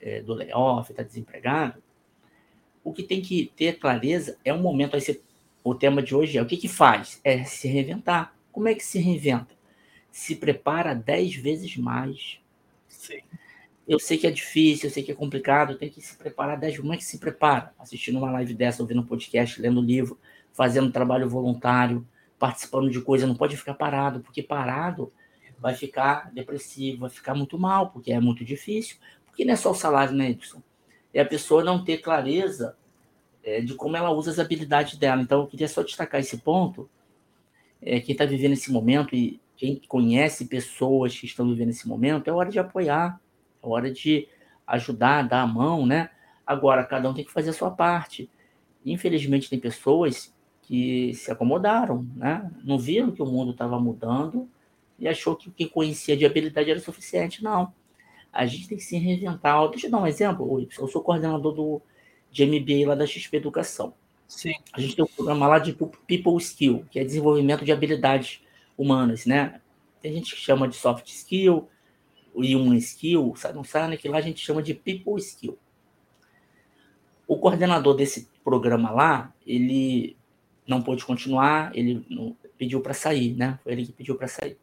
[0.00, 1.82] é, do layoff, está desempregado,
[2.82, 4.94] o que tem que ter clareza é um momento.
[4.94, 5.20] Aí você,
[5.62, 7.20] o tema de hoje é o que, que faz?
[7.24, 8.34] É se reinventar.
[8.52, 9.48] Como é que se reinventa?
[10.14, 12.38] Se prepara dez vezes mais
[12.86, 13.20] Sim.
[13.86, 16.78] Eu sei que é difícil, eu sei que é complicado, tem que se preparar 10
[16.78, 17.74] Como é que se prepara?
[17.76, 20.18] Assistindo uma live dessa, ouvindo um podcast, lendo livro,
[20.52, 22.06] fazendo trabalho voluntário,
[22.38, 25.12] participando de coisa, não pode ficar parado, porque parado
[25.58, 28.96] vai ficar depressivo, vai ficar muito mal, porque é muito difícil.
[29.26, 30.62] Porque não é só o salário, né, Edson?
[31.12, 32.76] É a pessoa não ter clareza
[33.42, 35.20] é, de como ela usa as habilidades dela.
[35.20, 36.88] Então, eu queria só destacar esse ponto.
[37.82, 42.28] É, quem está vivendo esse momento e quem conhece pessoas que estão vivendo esse momento,
[42.28, 43.18] é hora de apoiar,
[43.62, 44.28] é hora de
[44.66, 46.10] ajudar, dar a mão, né?
[46.46, 48.28] Agora, cada um tem que fazer a sua parte.
[48.84, 52.50] Infelizmente, tem pessoas que se acomodaram, né?
[52.62, 54.46] Não viram que o mundo estava mudando
[54.98, 57.42] e achou que o que conhecia de habilidade era suficiente.
[57.42, 57.72] Não.
[58.30, 59.66] a gente tem que se reinventar.
[59.70, 61.82] Deixa eu dar um exemplo, eu sou coordenador do,
[62.30, 63.94] de MBA lá da XP Educação.
[64.28, 64.52] Sim.
[64.74, 68.43] A gente tem um programa lá de People Skill, que é desenvolvimento de habilidades
[68.76, 69.60] humanas, né?
[70.00, 71.68] Tem gente que chama de soft skill,
[72.36, 75.56] e um skill, não sabe que lá a gente chama de people skill.
[77.26, 80.16] O coordenador desse programa lá, ele
[80.66, 82.04] não pôde continuar, ele
[82.58, 83.58] pediu para sair, né?
[83.62, 84.58] Foi ele que pediu para sair.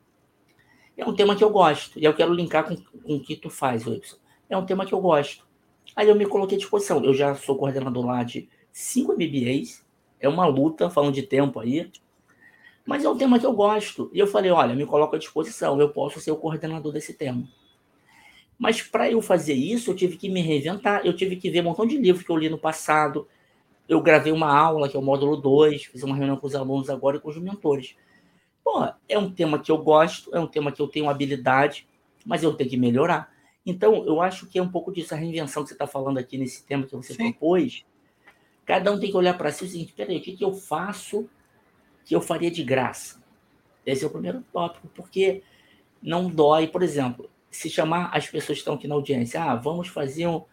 [0.97, 3.49] É um tema que eu gosto, e eu quero linkar com, com o que tu
[3.49, 4.17] faz, Wilson.
[4.49, 5.47] É um tema que eu gosto.
[5.95, 7.03] Aí eu me coloquei à disposição.
[7.03, 9.83] Eu já sou coordenador lá de cinco MBAs,
[10.19, 11.89] é uma luta, falando de tempo aí,
[12.85, 14.09] mas é um tema que eu gosto.
[14.13, 17.47] E eu falei, olha, me coloco à disposição, eu posso ser o coordenador desse tema.
[18.57, 21.65] Mas para eu fazer isso, eu tive que me reinventar, eu tive que ver um
[21.65, 23.27] montão de livros que eu li no passado.
[23.89, 26.89] Eu gravei uma aula, que é o módulo 2, fiz uma reunião com os alunos
[26.89, 27.95] agora e com os mentores.
[28.63, 31.87] Pô, é um tema que eu gosto, é um tema que eu tenho habilidade,
[32.25, 33.31] mas eu tenho que melhorar.
[33.65, 36.37] Então, eu acho que é um pouco disso, a reinvenção que você está falando aqui
[36.37, 37.31] nesse tema que você Sim.
[37.31, 37.83] propôs.
[38.65, 41.27] Cada um tem que olhar para si e seguinte: peraí, o que, que eu faço
[42.05, 43.21] que eu faria de graça?
[43.85, 45.43] Esse é o primeiro tópico, porque
[46.01, 49.87] não dói, por exemplo, se chamar as pessoas que estão aqui na audiência, ah, vamos
[49.87, 50.43] fazer um.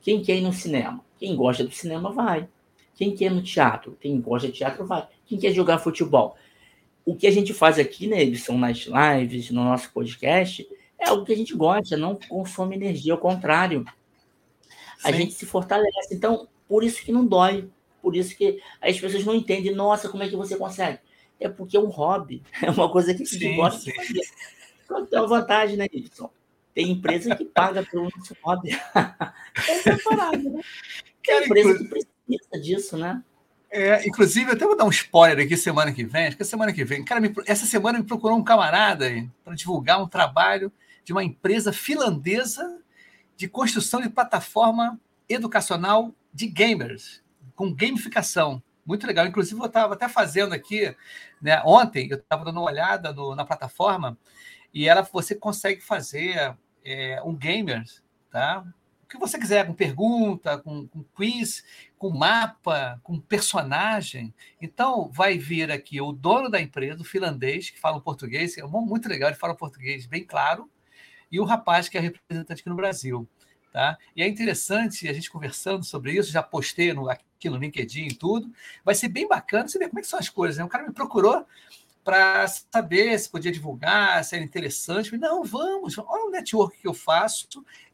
[0.00, 1.04] Quem quer ir no cinema?
[1.18, 2.48] Quem gosta do cinema vai.
[2.94, 3.96] Quem quer ir no teatro?
[4.00, 5.06] Quem gosta de teatro vai.
[5.26, 6.36] Quem quer jogar futebol?
[7.04, 11.24] O que a gente faz aqui, né, Edson, nas lives, no nosso podcast, é algo
[11.24, 13.84] que a gente gosta, não consome energia, ao contrário.
[15.04, 15.18] A Sim.
[15.18, 16.14] gente se fortalece.
[16.14, 17.68] Então, por isso que não dói.
[18.00, 20.98] Por isso que as pessoas não entendem, nossa, como é que você consegue?
[21.40, 23.90] É porque é um hobby, é uma coisa que gente sim, gosta sim.
[23.90, 24.22] de fazer.
[24.84, 26.30] Então tem uma vantagem, né, Edson?
[26.74, 28.70] Tem empresa que paga pelo nosso hobby.
[29.68, 30.60] Essa é parada, né?
[31.24, 33.22] Tem empresa que precisa disso, né?
[33.70, 36.26] É, inclusive, eu até vou dar um spoiler aqui semana que vem.
[36.26, 37.04] Acho que é semana que vem.
[37.04, 39.06] Cara, me, essa semana me procurou um camarada
[39.44, 40.72] para divulgar um trabalho
[41.04, 42.80] de uma empresa finlandesa
[43.36, 47.22] de construção de plataforma educacional de gamers,
[47.58, 48.62] com gamificação.
[48.86, 49.26] Muito legal.
[49.26, 50.94] Inclusive, eu estava até fazendo aqui,
[51.42, 54.16] né, ontem, eu estava dando uma olhada no, na plataforma,
[54.72, 57.82] e ela você consegue fazer é, um gamer,
[58.30, 58.64] tá?
[59.02, 61.64] O que você quiser, com pergunta, com, com quiz,
[61.98, 64.32] com mapa, com personagem.
[64.60, 69.08] Então, vai vir aqui o dono da empresa, o finlandês, que fala português, é muito
[69.08, 70.70] legal, ele fala português bem claro,
[71.32, 73.28] e o rapaz que é representante aqui no Brasil.
[73.72, 73.98] Tá?
[74.14, 78.14] E é interessante a gente conversando sobre isso, já postei no, aqui no LinkedIn e
[78.14, 78.50] tudo.
[78.84, 80.56] Vai ser bem bacana você ver como é são as coisas.
[80.56, 80.64] Né?
[80.64, 81.46] O cara me procurou
[82.02, 85.10] para saber se podia divulgar, se era interessante.
[85.10, 87.46] Falei, não, vamos, olha o network que eu faço,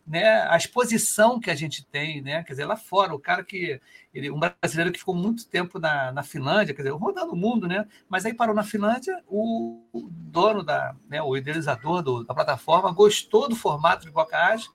[0.07, 0.43] né?
[0.49, 2.45] a exposição que a gente tem, né?
[2.45, 3.81] quer dizer, lá fora, o cara que.
[4.15, 7.67] Ele, um brasileiro que ficou muito tempo na, na Finlândia, quer dizer, rodando o mundo,
[7.67, 7.85] né?
[8.09, 12.93] Mas aí parou na Finlândia, o, o dono da, né, o idealizador do, da plataforma
[12.93, 14.69] gostou do formato de Bocage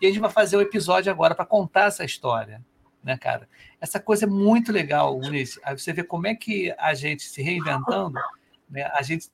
[0.00, 2.60] e a gente vai fazer um episódio agora para contar essa história,
[3.02, 3.48] né, cara?
[3.80, 5.58] Essa coisa é muito legal, Unis.
[5.64, 8.18] Aí você vê como é que a gente se reinventando
[8.72, 8.90] né?
[8.94, 9.28] A gente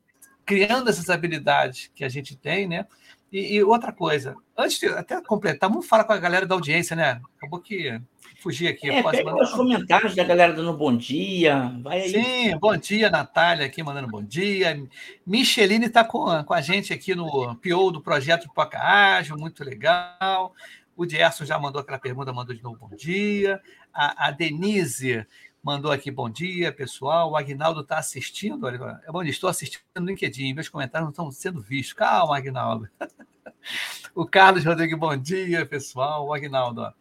[0.44, 2.87] criando essas habilidades que a gente tem, né?
[3.31, 6.96] E, e, outra coisa, antes de até completar, vamos falar com a galera da audiência,
[6.96, 7.20] né?
[7.37, 8.00] Acabou que
[8.40, 8.88] fugi aqui.
[8.88, 9.42] É, pega mandar...
[9.42, 11.78] os comentários da galera dando bom dia.
[11.83, 12.09] Vai aí.
[12.09, 14.83] Sim, bom dia, Natália aqui mandando bom dia.
[15.26, 20.54] Micheline está com, com a gente aqui no PO do projeto Poca Ágil, muito legal.
[20.98, 23.62] O Gerson já mandou aquela pergunta, mandou de novo bom dia.
[23.94, 25.24] A, a Denise
[25.62, 27.30] mandou aqui bom dia, pessoal.
[27.30, 28.66] O Agnaldo está assistindo.
[28.66, 30.52] Olha, é bom, estou assistindo no LinkedIn.
[30.52, 31.92] Meus comentários não estão sendo vistos.
[31.92, 32.88] Calma, Agnaldo.
[34.12, 36.26] o Carlos Rodrigues, bom dia, pessoal.
[36.26, 36.92] O Agnaldo,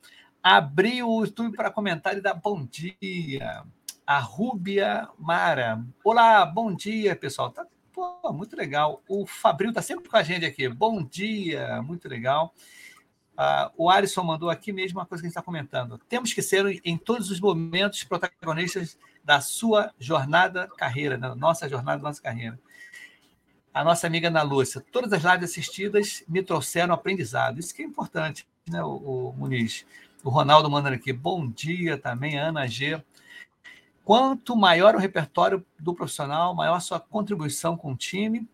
[0.43, 3.63] abriu o YouTube para comentário da bom dia.
[4.05, 5.83] A Rúbia Mara.
[6.03, 7.49] Olá, bom dia, pessoal.
[7.49, 9.01] Tá, pô, muito legal.
[9.09, 10.69] O Fabrício está sempre com a gente aqui.
[10.69, 12.53] Bom dia, muito legal.
[13.37, 15.99] Uh, o Alisson mandou aqui mesmo uma coisa que a gente está comentando.
[16.09, 22.01] Temos que ser, em todos os momentos, protagonistas da sua jornada carreira, da nossa jornada,
[22.01, 22.59] da nossa carreira.
[23.71, 27.59] A nossa amiga Ana Lúcia, todas as lives assistidas me trouxeram aprendizado.
[27.59, 29.85] Isso que é importante, né, o, o Muniz?
[30.23, 32.99] O Ronaldo mandando aqui, bom dia também, Ana G.
[34.03, 38.49] Quanto maior o repertório do profissional, maior a sua contribuição com o time,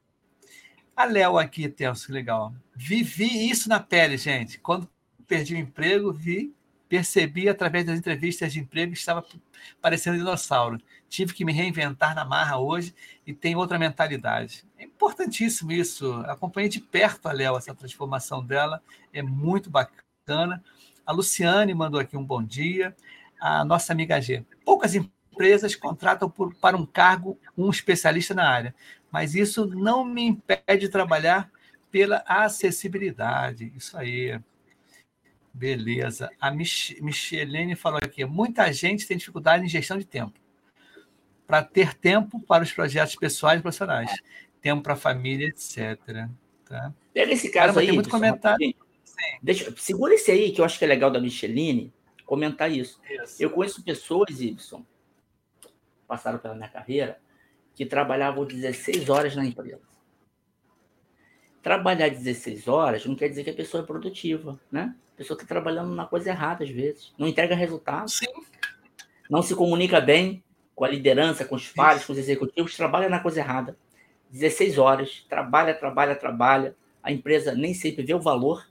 [0.95, 2.53] a Léo aqui, Tenso, legal.
[2.75, 4.59] Vivi isso na pele, gente.
[4.59, 4.89] Quando
[5.27, 6.53] perdi o emprego, vi,
[6.87, 9.25] percebi através das entrevistas de emprego que estava
[9.81, 10.79] parecendo dinossauro.
[11.09, 12.93] Tive que me reinventar na marra hoje
[13.25, 14.63] e tenho outra mentalidade.
[14.77, 16.13] É importantíssimo isso.
[16.27, 18.81] Acompanhei de perto a Léo, essa transformação dela.
[19.11, 20.63] É muito bacana.
[21.05, 22.95] A Luciane mandou aqui um bom dia.
[23.39, 24.45] A nossa amiga G.
[24.63, 28.75] Poucas empresas contratam por, para um cargo um especialista na área
[29.13, 31.51] mas isso não me impede de trabalhar
[31.91, 33.71] pela acessibilidade.
[33.77, 34.39] Isso aí.
[35.53, 36.31] Beleza.
[36.41, 40.33] A Mich Michelene falou aqui: muita gente tem dificuldade em gestão de tempo.
[41.45, 44.11] Para ter tempo para os projetos pessoais e profissionais.
[44.59, 46.27] Tempo para a família, etc.
[46.65, 46.91] Tá?
[47.13, 47.91] Pega esse caso aí.
[47.91, 48.73] muito comentário.
[49.43, 51.93] Deixa, segura esse aí, que eu acho que é legal da Micheline,
[52.25, 52.99] comentar isso.
[53.07, 53.43] isso.
[53.43, 54.83] Eu conheço pessoas, Ibson,
[56.07, 57.21] passaram pela minha carreira,
[57.75, 59.81] que trabalhavam 16 horas na empresa.
[61.61, 64.95] Trabalhar 16 horas não quer dizer que a pessoa é produtiva, né?
[65.13, 67.13] A pessoa está trabalhando na coisa errada às vezes.
[67.17, 68.09] Não entrega resultado.
[68.09, 68.25] Sim.
[69.29, 70.43] Não se comunica bem
[70.75, 73.77] com a liderança, com os pares, com os executivos, trabalha na coisa errada.
[74.29, 76.75] 16 horas, trabalha, trabalha, trabalha.
[77.01, 78.67] A empresa nem sempre vê o valor,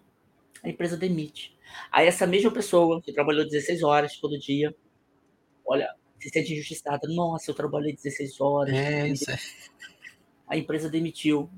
[0.62, 1.56] a empresa demite.
[1.90, 4.74] Aí essa mesma pessoa que trabalhou 16 horas todo dia,
[5.64, 7.08] olha, se sente injustiçada.
[7.08, 8.74] Nossa, eu trabalhei 16 horas.
[8.74, 9.38] É, isso é.
[10.46, 11.50] A empresa demitiu.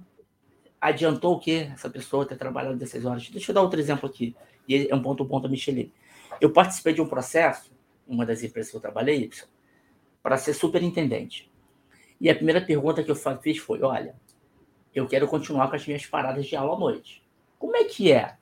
[0.81, 1.70] Adiantou o quê?
[1.72, 3.29] Essa pessoa ter trabalhado 16 horas.
[3.29, 4.35] Deixa eu dar outro exemplo aqui.
[4.66, 5.92] E é um ponto, ponto a Michelin.
[6.40, 7.70] Eu participei de um processo,
[8.07, 9.31] uma das empresas que eu trabalhei,
[10.22, 11.50] para ser superintendente.
[12.20, 14.14] E a primeira pergunta que eu fiz foi: olha,
[14.94, 17.22] eu quero continuar com as minhas paradas de aula à noite.
[17.59, 18.37] Como é que é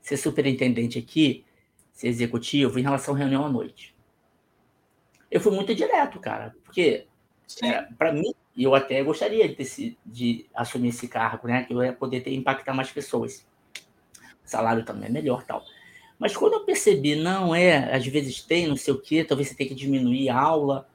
[0.00, 1.44] ser superintendente aqui,
[1.92, 3.95] ser executivo, em relação à reunião à noite?
[5.30, 7.06] Eu fui muito direto, cara, porque
[7.62, 11.64] é, para mim, eu até gostaria de, ter, de assumir esse cargo, né?
[11.64, 13.46] Que eu ia poder ter, impactar mais pessoas.
[14.44, 15.64] O salário também é melhor tal.
[16.18, 19.54] Mas quando eu percebi, não é, às vezes tem, não sei o quê, talvez você
[19.54, 20.88] tenha que diminuir a aula.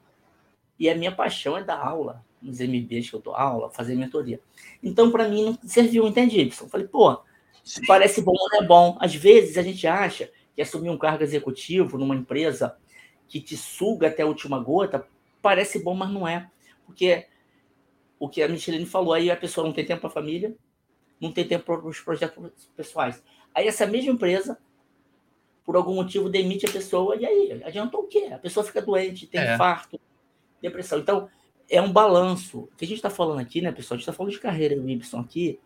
[0.78, 4.40] E a minha paixão é dar aula, nos MBs que eu dou aula, fazer mentoria.
[4.82, 6.68] Então, para mim, não serviu, entende, Y?
[6.68, 7.20] Falei, pô,
[7.86, 8.96] parece bom, não é bom.
[9.00, 12.76] Às vezes a gente acha que assumir um cargo executivo numa empresa
[13.32, 15.08] que te suga até a última gota,
[15.40, 16.50] parece bom, mas não é.
[16.84, 17.26] Porque
[18.18, 20.54] o que a Micheline falou aí, a pessoa não tem tempo para a família,
[21.18, 23.22] não tem tempo para os projetos pessoais.
[23.54, 24.58] Aí essa mesma empresa,
[25.64, 28.28] por algum motivo, demite a pessoa, e aí, adiantou o quê?
[28.34, 29.54] A pessoa fica doente, tem é.
[29.54, 29.98] infarto,
[30.60, 30.98] depressão.
[30.98, 31.30] Então,
[31.70, 32.68] é um balanço.
[32.70, 33.96] O que a gente está falando aqui, né, pessoal?
[33.96, 35.58] A gente está falando de carreira do Ibson aqui.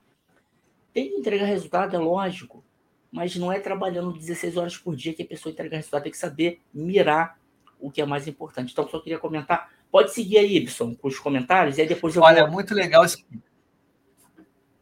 [0.92, 2.64] Tem que entregar resultado, é lógico.
[3.10, 6.04] Mas não é trabalhando 16 horas por dia que a pessoa entrega resultado.
[6.04, 7.40] Tem que saber mirar
[7.80, 8.72] o que é mais importante.
[8.72, 9.70] Então, só queria comentar.
[9.90, 12.52] Pode seguir aí, Ibson, com os comentários, e aí depois eu Olha, vou...
[12.52, 13.04] muito legal.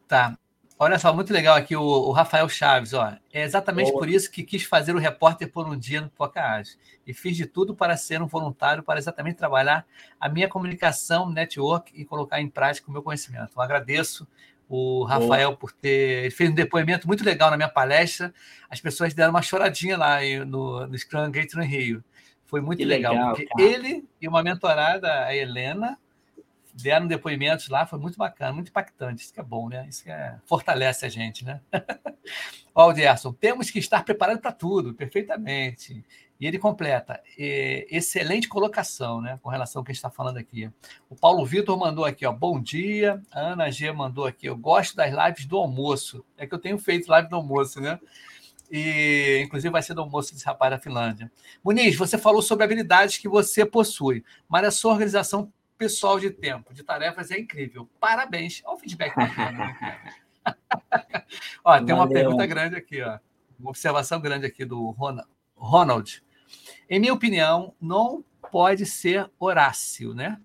[0.09, 0.37] Tá.
[0.77, 3.13] Olha só, muito legal aqui o, o Rafael Chaves, ó.
[3.33, 4.01] É exatamente Boa.
[4.01, 6.77] por isso que quis fazer o repórter por um dia no Pocaage.
[7.07, 9.87] E fiz de tudo para ser um voluntário, para exatamente trabalhar
[10.19, 13.53] a minha comunicação, network e colocar em prática o meu conhecimento.
[13.57, 14.27] Eu agradeço
[14.69, 15.59] o Rafael Boa.
[15.59, 16.25] por ter.
[16.25, 18.35] Ele fez um depoimento muito legal na minha palestra.
[18.69, 22.03] As pessoas deram uma choradinha lá no, no Scrum Gate no Rio.
[22.47, 25.99] Foi muito que legal, legal porque ele e uma mentorada, a Helena,
[26.75, 29.23] deram depoimentos lá, foi muito bacana, muito impactante.
[29.23, 29.87] Isso que é bom, né?
[29.89, 31.61] Isso que é, fortalece a gente, né?
[32.75, 36.05] Ó, Alderson, temos que estar preparados para tudo, perfeitamente.
[36.41, 40.69] E ele completa, excelente colocação, né, com relação ao que a gente está falando aqui.
[41.09, 43.23] O Paulo Vitor mandou aqui, ó, bom dia.
[43.33, 46.25] A Ana G mandou aqui, eu gosto das lives do almoço.
[46.37, 48.01] É que eu tenho feito live do almoço, né?
[48.77, 51.31] E inclusive vai ser do almoço desse rapaz da Finlândia.
[51.63, 56.75] Muniz, você falou sobre habilidades que você possui, mas a sua organização pessoal de tempo,
[56.75, 57.89] de tarefas é incrível.
[58.01, 58.63] Parabéns.
[58.65, 59.77] Olha o feedback bacana.
[61.63, 63.21] ó, tem uma pergunta grande aqui, ó.
[63.61, 64.91] Uma observação grande aqui do
[65.55, 66.21] Ronald.
[66.91, 70.41] Em minha opinião, não pode ser Horácio, né?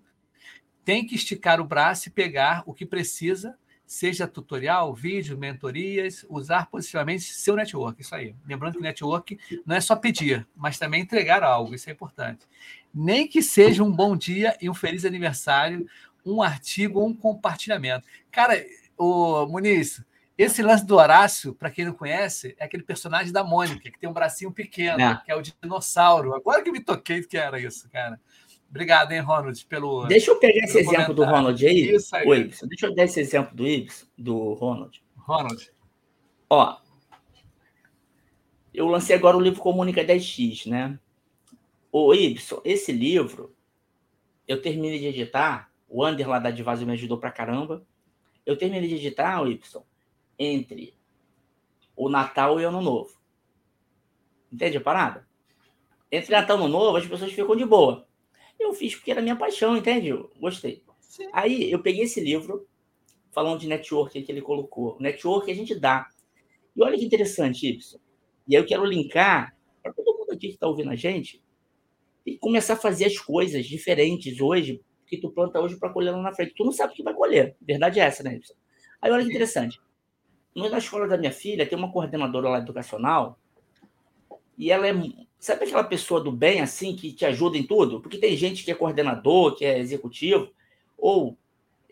[0.84, 3.58] Tem que esticar o braço e pegar o que precisa
[3.90, 8.00] seja tutorial, vídeo, mentorias, usar positivamente seu network.
[8.00, 8.36] Isso aí.
[8.46, 11.74] Lembrando que network não é só pedir, mas também entregar algo.
[11.74, 12.46] Isso é importante.
[12.94, 15.88] Nem que seja um bom dia e um feliz aniversário,
[16.24, 18.06] um artigo ou um compartilhamento.
[18.30, 18.64] Cara,
[18.96, 20.00] o Muniz,
[20.38, 24.08] esse lance do Horácio, para quem não conhece, é aquele personagem da Mônica, que tem
[24.08, 25.20] um bracinho pequeno, é.
[25.24, 26.32] que é o dinossauro.
[26.32, 28.20] Agora que me toquei que era isso, cara.
[28.70, 30.06] Obrigado, hein, Ronald, pelo.
[30.06, 31.92] Deixa eu pegar esse exemplo do Ronald aí.
[31.92, 32.50] Isso aí.
[32.62, 35.02] Deixa eu dar esse exemplo do Ibs, do Ronald.
[35.16, 35.72] Ronald.
[36.48, 36.78] Ó,
[38.72, 40.98] eu lancei agora o livro Comunica 10X, né?
[41.90, 43.54] Ô, Ibson, esse livro
[44.46, 45.70] eu terminei de editar.
[45.88, 47.84] O Ander lá da Divasa me ajudou pra caramba.
[48.46, 49.84] Eu terminei de editar, o Ibson,
[50.38, 50.94] entre
[51.96, 53.20] o Natal e o Ano Novo.
[54.52, 55.26] Entende a parada?
[56.10, 58.06] Entre Natal e Ano Novo, as pessoas ficam de boa.
[58.60, 60.08] Eu fiz porque era minha paixão, entende?
[60.08, 60.84] Eu gostei.
[61.00, 61.28] Sim.
[61.32, 62.68] Aí eu peguei esse livro,
[63.32, 64.96] falando de network que ele colocou.
[65.00, 66.06] Network a gente dá.
[66.76, 68.00] E olha que interessante, Y.
[68.46, 71.42] E aí eu quero linkar para todo mundo aqui que está ouvindo a gente
[72.24, 76.22] e começar a fazer as coisas diferentes hoje que tu planta hoje para colher lá
[76.22, 76.54] na frente.
[76.54, 77.56] Tu não sabe o que vai colher.
[77.60, 78.56] Verdade é essa, né, Y?
[79.00, 79.80] Aí olha que interessante.
[80.54, 83.38] na escola da minha filha tem uma coordenadora lá educacional
[84.56, 84.92] e ela é.
[85.40, 87.98] Sabe aquela pessoa do bem, assim, que te ajuda em tudo?
[88.02, 90.52] Porque tem gente que é coordenador, que é executivo,
[90.98, 91.34] ou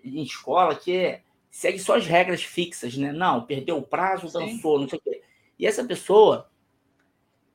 [0.05, 3.11] em escola, que é, segue só as regras fixas, né?
[3.11, 5.23] Não, perdeu o prazo, dançou, não sei o quê.
[5.59, 6.51] E essa pessoa,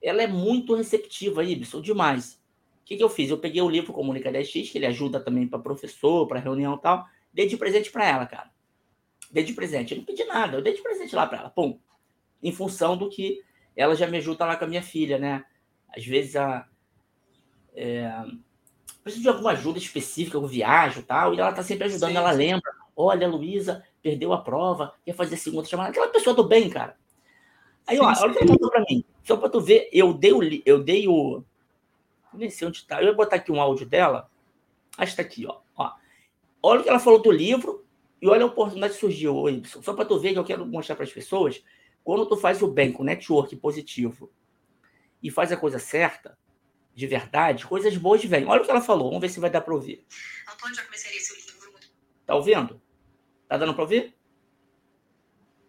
[0.02, 2.42] ela é muito receptiva, Ibson, demais.
[2.82, 3.30] O que, que eu fiz?
[3.30, 6.82] Eu peguei o livro Comunica 10X, que ele ajuda também para professor, para reunião e
[6.82, 8.52] tal, dei de presente para ela, cara.
[9.32, 9.92] Dei de presente.
[9.92, 11.50] Eu não pedi nada, eu dei de presente lá para ela.
[11.52, 11.80] Pum.
[12.42, 13.44] Em função do que
[13.76, 15.46] ela já me ajuda lá com a minha filha, né?
[15.96, 16.68] Às vezes a.
[17.76, 18.26] É,
[19.04, 22.18] preciso de alguma ajuda específica, eu viajo e tal, e ela tá sempre ajudando, sim,
[22.18, 22.72] ela lembra.
[22.96, 25.90] Olha, a Luísa perdeu a prova, quer fazer a segunda chamada.
[25.90, 26.96] Aquela pessoa do bem, cara.
[27.88, 29.04] Aí, ó, olha o que ela mandou pra mim.
[29.24, 30.42] Só pra tu ver, eu dei o.
[30.66, 31.44] Eu dei o.
[32.34, 33.02] Nem sei onde tá.
[33.02, 34.30] Eu ia botar aqui um áudio dela.
[34.98, 35.58] Acho que tá aqui, ó.
[35.76, 35.92] ó.
[36.62, 37.84] Olha o que ela falou do livro
[38.22, 39.66] e olha a oportunidade que surgiu, Y.
[39.66, 41.64] Só para tu ver que eu quero mostrar para as pessoas
[42.04, 44.30] quando tu faz o bem com network positivo
[45.24, 46.38] e faz a coisa certa,
[46.94, 48.46] de verdade, coisas boas vêm.
[48.46, 50.06] Olha o que ela falou, vamos ver se vai dar para ouvir.
[50.48, 51.74] Antônio, já comecei esse livro.
[52.26, 52.82] Tá ouvindo?
[53.48, 54.16] Tá dando para ouvir?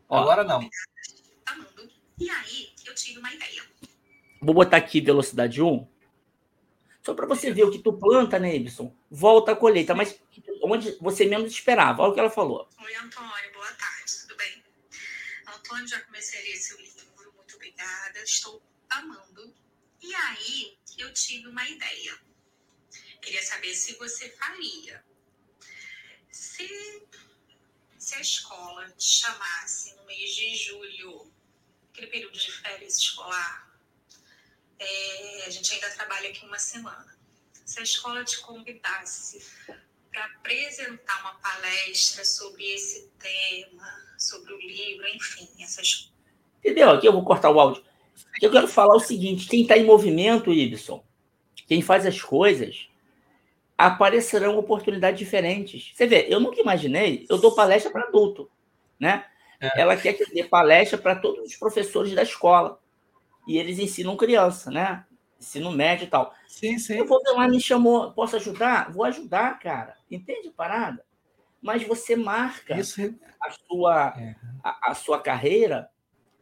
[0.09, 0.19] Ó.
[0.21, 0.69] Agora não.
[2.19, 3.63] E aí, eu tive uma ideia.
[4.41, 5.89] Vou botar aqui velocidade 1.
[7.03, 8.95] Só para você ver o que tu planta, né, Ibson?
[9.11, 10.19] Volta a colheita, mas
[10.63, 12.03] onde você menos esperava.
[12.03, 12.69] Olha o que ela falou.
[12.83, 14.63] Oi, Antônio, boa tarde, tudo bem?
[15.47, 18.63] Antônio, já comecei a ler seu livro, muito obrigada, estou
[18.99, 19.55] amando.
[20.01, 22.19] E aí, eu tive uma ideia.
[23.21, 25.05] Queria saber se você faria.
[26.31, 27.03] Se,
[27.99, 31.33] se a escola te chamasse no mês de julho,
[31.91, 33.79] aquele período de férias escolar,
[34.79, 37.17] é, a gente ainda trabalha aqui uma semana.
[37.65, 39.47] Se a escola te convidasse
[40.11, 46.13] para apresentar uma palestra sobre esse tema, sobre o livro, enfim, essas
[46.65, 46.91] Entendeu?
[46.91, 47.85] Aqui eu vou cortar o áudio.
[48.41, 51.03] Eu quero falar o seguinte: quem está em movimento, Ibson,
[51.67, 52.89] quem faz as coisas,
[53.77, 55.93] aparecerão oportunidades diferentes.
[55.95, 58.51] Você vê, eu nunca imaginei, eu dou palestra para adulto,
[58.99, 59.27] né?
[59.61, 59.81] É.
[59.81, 62.81] Ela quer que dê palestra para todos os professores da escola.
[63.47, 65.05] E eles ensinam criança, né?
[65.45, 66.35] ensino médio e tal.
[66.49, 66.95] Sim, sim.
[66.95, 68.91] Eu vou ver lá, me chamou, posso ajudar?
[68.91, 69.97] Vou ajudar, cara.
[70.11, 71.05] Entende a parada?
[71.63, 73.01] Mas você marca Isso.
[73.01, 73.11] É
[73.41, 74.35] a, sua, é.
[74.63, 75.91] a, a, sua carreira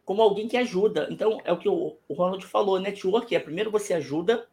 [0.04, 1.08] como alguém que ajuda.
[1.10, 4.48] Então, é o que o, o Ronald falou, network é primeiro você ajuda,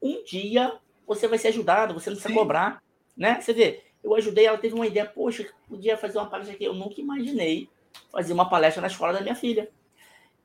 [0.00, 2.38] um dia você vai ser ajudado, você não precisa sim.
[2.38, 2.82] cobrar,
[3.16, 3.40] né?
[3.40, 6.64] Você vê, eu ajudei, ela teve uma ideia, poxa, podia fazer uma palestra aqui.
[6.64, 7.68] Eu nunca imaginei
[8.10, 9.70] fazer uma palestra na escola da minha filha.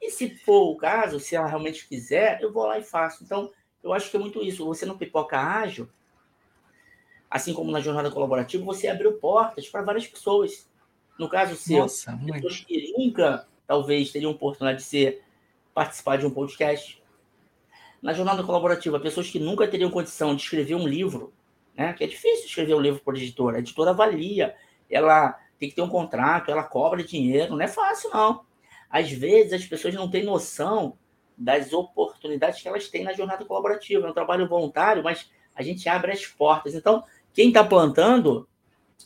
[0.01, 3.24] E se for o caso, se ela realmente quiser, eu vou lá e faço.
[3.24, 3.51] Então,
[3.84, 4.66] eu acho que é muito isso.
[4.66, 5.89] Você não pipoca ágil,
[7.30, 10.70] assim como na jornada colaborativa, você abriu portas para várias pessoas.
[11.18, 15.22] No caso seu, Nossa, pessoas que nunca, talvez, teriam oportunidade de ser
[15.74, 17.01] participar de um podcast.
[18.01, 21.34] Na jornada colaborativa, pessoas que nunca teriam condição de escrever um livro,
[21.76, 21.93] né?
[21.93, 23.57] Que é difícil escrever um livro por editora.
[23.57, 24.55] A editora avalia,
[24.89, 28.47] ela tem que ter um contrato, ela cobra dinheiro, não é fácil, não
[28.89, 30.97] às vezes as pessoas não têm noção
[31.38, 34.07] das oportunidades que elas têm na jornada colaborativa.
[34.07, 36.74] É um trabalho voluntário, mas a gente abre as portas.
[36.74, 37.03] Então,
[37.34, 38.47] quem está plantando,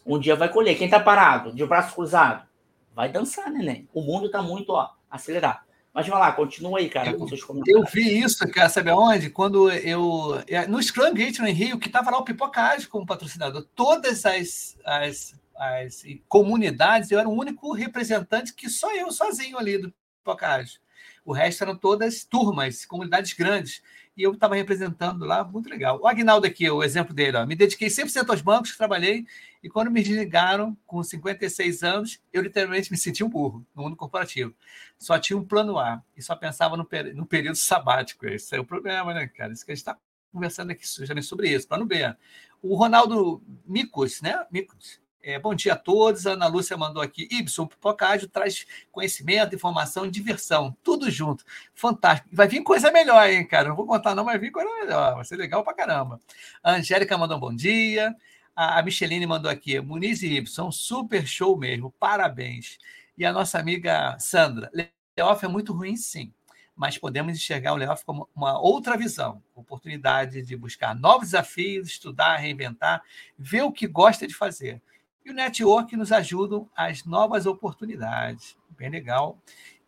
[0.06, 0.78] um dia vai colher.
[0.78, 2.48] Quem está parado, de braço cruzado,
[2.96, 3.88] vai dançar, neném.
[3.94, 5.62] O mundo está muito ó, acelerado.
[5.94, 7.78] Mas vai lá, continua aí, cara, eu, com seus comentários.
[7.78, 9.30] Eu vi isso, cara, sabe aonde?
[9.30, 10.42] Quando eu.
[10.48, 13.66] É, no Scrum Gate, no Rio, que estava lá o Pipocage como patrocinador.
[13.76, 19.78] Todas as, as as comunidades, eu era o único representante que só eu sozinho ali
[19.78, 20.80] do Pipocage.
[21.24, 23.84] O resto eram todas turmas, comunidades grandes.
[24.16, 26.00] E eu estava representando lá, muito legal.
[26.02, 29.26] O Agnaldo aqui, o exemplo dele, ó, me dediquei 100% aos bancos, trabalhei,
[29.64, 33.96] e quando me desligaram com 56 anos, eu literalmente me senti um burro no mundo
[33.96, 34.54] corporativo.
[34.98, 38.26] Só tinha um plano A e só pensava no, no período sabático.
[38.26, 39.54] Esse é o problema, né, cara?
[39.54, 39.98] Isso que a gente está
[40.32, 42.16] conversando aqui justamente sobre isso, plano B.
[42.62, 44.46] O Ronaldo Micos, né?
[44.52, 46.26] Micos, é, bom dia a todos.
[46.26, 47.28] A Ana Lúcia mandou aqui.
[47.32, 50.76] Ibson, Pipocádio traz conhecimento, informação diversão.
[50.84, 51.44] Tudo junto.
[51.74, 52.30] Fantástico.
[52.32, 53.70] Vai vir coisa melhor, hein, cara?
[53.70, 55.16] Não vou contar, não, mas vai vir coisa melhor.
[55.16, 56.20] Vai ser legal pra caramba.
[56.64, 58.16] A Angélica mandou um bom dia.
[58.56, 59.80] A Micheline mandou aqui.
[59.80, 61.94] Muniz e Ibson, super show mesmo.
[62.00, 62.78] Parabéns.
[63.18, 64.72] E a nossa amiga Sandra.
[65.18, 66.34] Leoff é muito ruim, sim
[66.74, 72.38] mas podemos enxergar o layoff como uma outra visão, oportunidade de buscar novos desafios, estudar,
[72.38, 73.04] reinventar,
[73.38, 74.82] ver o que gosta de fazer.
[75.24, 78.58] E o network nos ajuda às novas oportunidades.
[78.70, 79.40] Bem legal.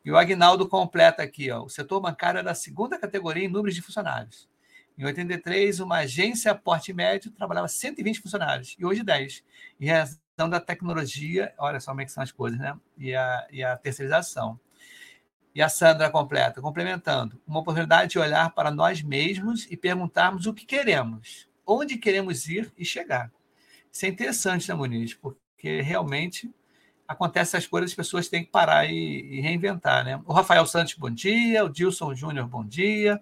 [0.05, 3.73] E o Agnaldo completa aqui, ó, o setor bancário era a segunda categoria em números
[3.73, 4.49] de funcionários.
[4.97, 9.43] Em 83, uma agência porte médio trabalhava 120 funcionários, e hoje 10.
[9.79, 9.87] E
[10.49, 12.77] da tecnologia, olha só como é que são as coisas, né?
[12.97, 14.59] E a, e a terceirização.
[15.55, 20.53] E a Sandra completa, complementando, uma oportunidade de olhar para nós mesmos e perguntarmos o
[20.53, 23.31] que queremos, onde queremos ir e chegar.
[23.93, 25.13] Isso é interessante, né, Muniz?
[25.13, 26.51] Porque realmente
[27.07, 30.19] acontece essas coisas, as pessoas têm que parar e, e, reinventar, né?
[30.25, 31.63] O Rafael Santos, bom dia.
[31.63, 33.21] O Dilson Júnior, bom dia.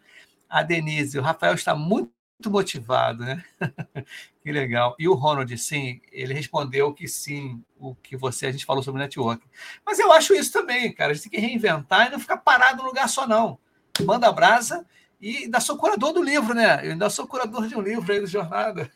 [0.49, 2.11] A Denise, o Rafael está muito
[2.45, 3.43] motivado, né?
[4.41, 4.95] que legal.
[4.97, 9.01] E o Ronald, sim, ele respondeu que sim, o que você, a gente falou sobre
[9.01, 9.45] network.
[9.85, 11.11] Mas eu acho isso também, cara.
[11.11, 13.59] A gente tem que reinventar e não ficar parado no lugar só, não.
[14.05, 14.85] Manda brasa
[15.19, 16.79] e ainda sou curador do livro, né?
[16.85, 18.89] Eu ainda sou curador de um livro aí do Jornada.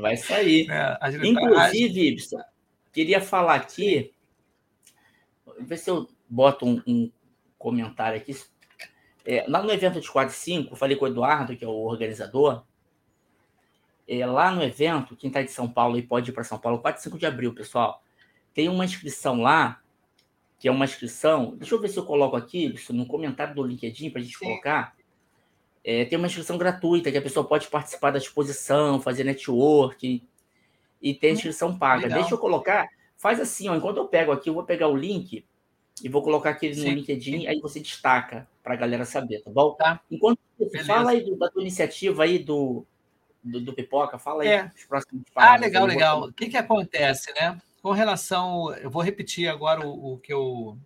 [0.00, 0.70] Vai sair.
[0.70, 2.40] É, Inclusive, Ibsen,
[2.92, 4.12] queria falar aqui,
[5.60, 7.12] ver se eu boto um, um
[7.58, 8.36] comentário aqui.
[9.24, 11.70] É, lá no evento de 4 e 5, falei com o Eduardo, que é o
[11.70, 12.64] organizador.
[14.08, 16.80] É, lá no evento, quem está de São Paulo e pode ir para São Paulo,
[16.80, 18.02] 4 e 5 de abril, pessoal.
[18.52, 19.80] Tem uma inscrição lá,
[20.58, 21.56] que é uma inscrição.
[21.56, 24.46] Deixa eu ver se eu coloco aqui, no comentário do LinkedIn, para a gente Sim.
[24.46, 24.94] colocar.
[25.84, 30.22] É, tem uma inscrição gratuita que a pessoa pode participar da exposição, fazer networking
[31.00, 32.04] e tem hum, inscrição paga.
[32.04, 32.20] Legal.
[32.20, 35.44] Deixa eu colocar, faz assim, ó, enquanto eu pego aqui, eu vou pegar o link
[36.02, 36.94] e vou colocar aqui no Sim.
[36.94, 39.74] LinkedIn, aí você destaca para a galera saber, tá bom?
[39.74, 40.00] Tá.
[40.10, 40.38] Enquanto
[40.86, 42.86] fala aí do, da tua iniciativa aí do,
[43.42, 44.70] do, do Pipoca, fala aí é.
[44.74, 46.22] os próximos Ah, legal, legal.
[46.24, 47.60] O que, que acontece, né?
[47.82, 50.78] Com relação, eu vou repetir agora o, o que eu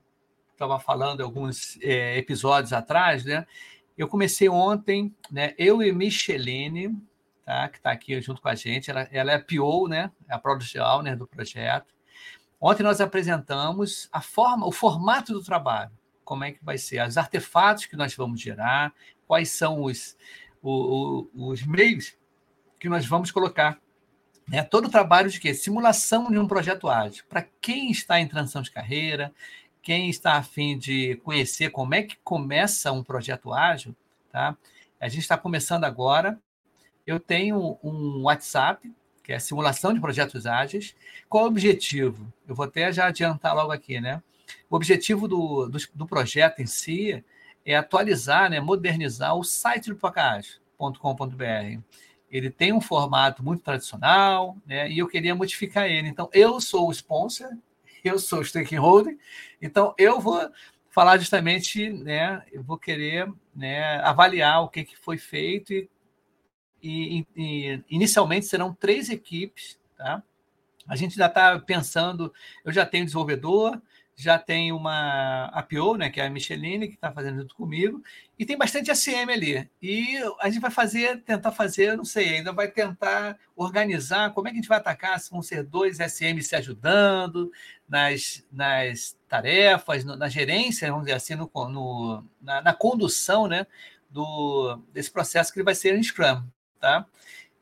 [0.52, 3.46] estava falando alguns é, episódios atrás, né?
[3.96, 5.54] Eu comecei ontem, né?
[5.56, 6.96] Eu e Micheline,
[7.44, 7.68] tá?
[7.68, 8.90] Que está aqui junto com a gente.
[8.90, 10.10] Ela, ela é a PO, né?
[10.28, 10.78] É a Product
[11.16, 11.94] do projeto.
[12.60, 15.92] Ontem nós apresentamos a forma, o formato do trabalho,
[16.24, 18.92] como é que vai ser, os artefatos que nós vamos gerar,
[19.26, 20.16] quais são os,
[20.62, 22.16] o, o, os meios
[22.78, 23.78] que nós vamos colocar.
[24.48, 24.62] Né?
[24.62, 25.52] Todo o trabalho de quê?
[25.52, 27.24] Simulação de um projeto ágil.
[27.28, 29.34] Para quem está em transição de carreira,
[29.86, 33.94] quem está a fim de conhecer como é que começa um projeto ágil,
[34.32, 34.56] tá?
[35.00, 36.36] A gente está começando agora.
[37.06, 40.96] Eu tenho um WhatsApp, que é simulação de projetos ágeis.
[41.28, 42.26] Qual o objetivo?
[42.48, 44.20] Eu vou até já adiantar logo aqui, né?
[44.68, 47.24] O objetivo do, do, do projeto em si
[47.64, 51.80] é atualizar, né, modernizar o site do Pacage.com.br.
[52.28, 56.08] Ele tem um formato muito tradicional, né, e eu queria modificar ele.
[56.08, 57.50] Então, eu sou o sponsor,
[58.08, 59.16] eu sou stakeholder,
[59.60, 60.50] então eu vou
[60.90, 65.88] falar justamente, né, eu vou querer né, avaliar o que, que foi feito e,
[66.82, 70.22] e, e inicialmente serão três equipes, tá?
[70.88, 72.32] A gente ainda está pensando,
[72.64, 73.80] eu já tenho desenvolvedor,
[74.18, 78.02] já tem uma APO, né, que é a Micheline, que está fazendo junto comigo,
[78.38, 79.70] e tem bastante SM ali.
[79.80, 84.50] E a gente vai fazer, tentar fazer, não sei, ainda vai tentar organizar como é
[84.50, 87.52] que a gente vai atacar, se vão ser dois SM se ajudando
[87.86, 93.66] nas, nas tarefas, no, na gerência, vamos dizer assim, no, no na, na, condução né,
[94.08, 96.42] do, desse processo que ele vai ser em Scrum.
[96.80, 97.04] Tá?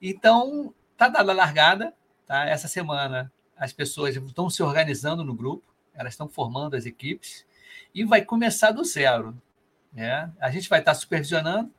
[0.00, 1.92] Então, está dada a largada,
[2.24, 2.44] tá?
[2.46, 7.46] essa semana as pessoas estão se organizando no grupo, elas estão formando as equipes
[7.94, 9.36] e vai começar do zero.
[9.92, 10.30] Né?
[10.40, 11.72] A gente vai estar supervisionando,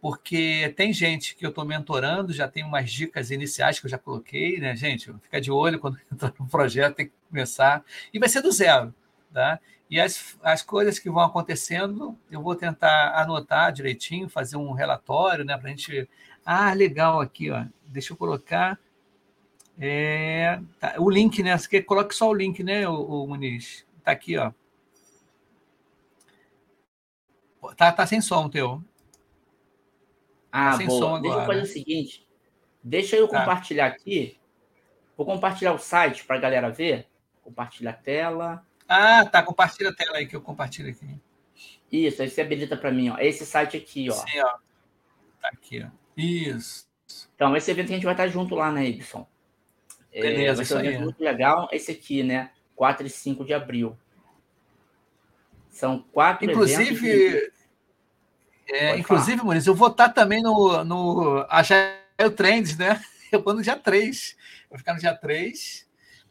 [0.00, 3.98] porque tem gente que eu estou mentorando, já tem umas dicas iniciais que eu já
[3.98, 5.12] coloquei, né, gente?
[5.22, 7.82] Fica de olho quando entrar no projeto, tem que começar,
[8.12, 8.94] e vai ser do zero.
[9.32, 9.58] Tá?
[9.90, 15.44] E as, as coisas que vão acontecendo, eu vou tentar anotar direitinho, fazer um relatório,
[15.44, 16.08] né, para a gente.
[16.44, 17.64] Ah, legal aqui, ó.
[17.86, 18.78] Deixa eu colocar
[19.78, 21.56] é, tá, o link, né?
[21.56, 23.86] Você quer coloque só o link, né, o, o Muniz?
[24.02, 24.52] Tá aqui, ó.
[27.76, 28.82] Tá, tá sem som teu.
[30.50, 31.00] Ah, tá sem boa.
[31.00, 31.20] Som agora.
[31.22, 32.28] Deixa eu fazer o seguinte.
[32.82, 33.40] Deixa eu tá.
[33.40, 34.38] compartilhar aqui.
[35.16, 37.08] Vou compartilhar o site para a galera ver.
[37.42, 38.64] Compartilha a tela.
[38.88, 39.42] Ah, tá.
[39.42, 41.20] Compartilha a tela aí que eu compartilho aqui.
[41.90, 43.18] Isso, aí você habilita para mim, ó.
[43.18, 44.14] Esse site aqui, ó.
[44.14, 44.58] Sim, ó.
[45.40, 45.88] Tá aqui, ó.
[46.16, 46.86] Isso.
[47.34, 49.26] Então, esse evento que a gente vai estar junto lá, né, Ibson?
[50.20, 51.68] Beleza, é, vai um muito legal.
[51.72, 52.50] Esse aqui, né?
[52.74, 53.96] 4 e 5 de abril.
[55.70, 57.56] São quatro inclusive, eventos.
[58.68, 63.00] É, inclusive, Maurício, eu vou estar também no, no Agile Trends, né?
[63.30, 64.36] Eu vou no dia 3.
[64.70, 65.86] Vou ficar no dia 3.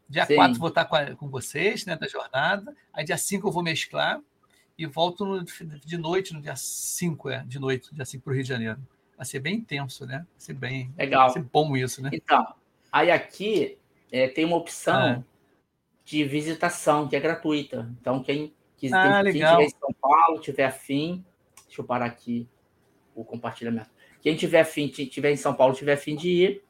[0.07, 0.35] Dia Sim.
[0.35, 1.97] 4 vou estar com, a, com vocês, né?
[1.97, 2.73] Da jornada.
[2.93, 4.21] Aí dia 5 eu vou mesclar
[4.77, 8.33] e volto no, de noite, no dia 5, é, de noite, dia 5 para o
[8.33, 8.79] Rio de Janeiro.
[9.17, 10.19] Vai ser bem intenso, né?
[10.19, 10.93] Vai ser bem.
[10.97, 11.23] Legal.
[11.23, 12.09] Vai ser bom isso, né?
[12.13, 12.45] Então,
[12.95, 13.77] Aí aqui
[14.09, 15.23] é, tem uma opção ah.
[16.05, 17.93] de visitação, que é gratuita.
[17.99, 21.25] Então, quem, quiser, ah, quem tiver em São Paulo, tiver afim,
[21.65, 22.47] deixa eu parar aqui
[23.13, 23.89] o compartilhamento.
[24.21, 26.63] Quem tiver afim, tiver em São Paulo, tiver afim de ir,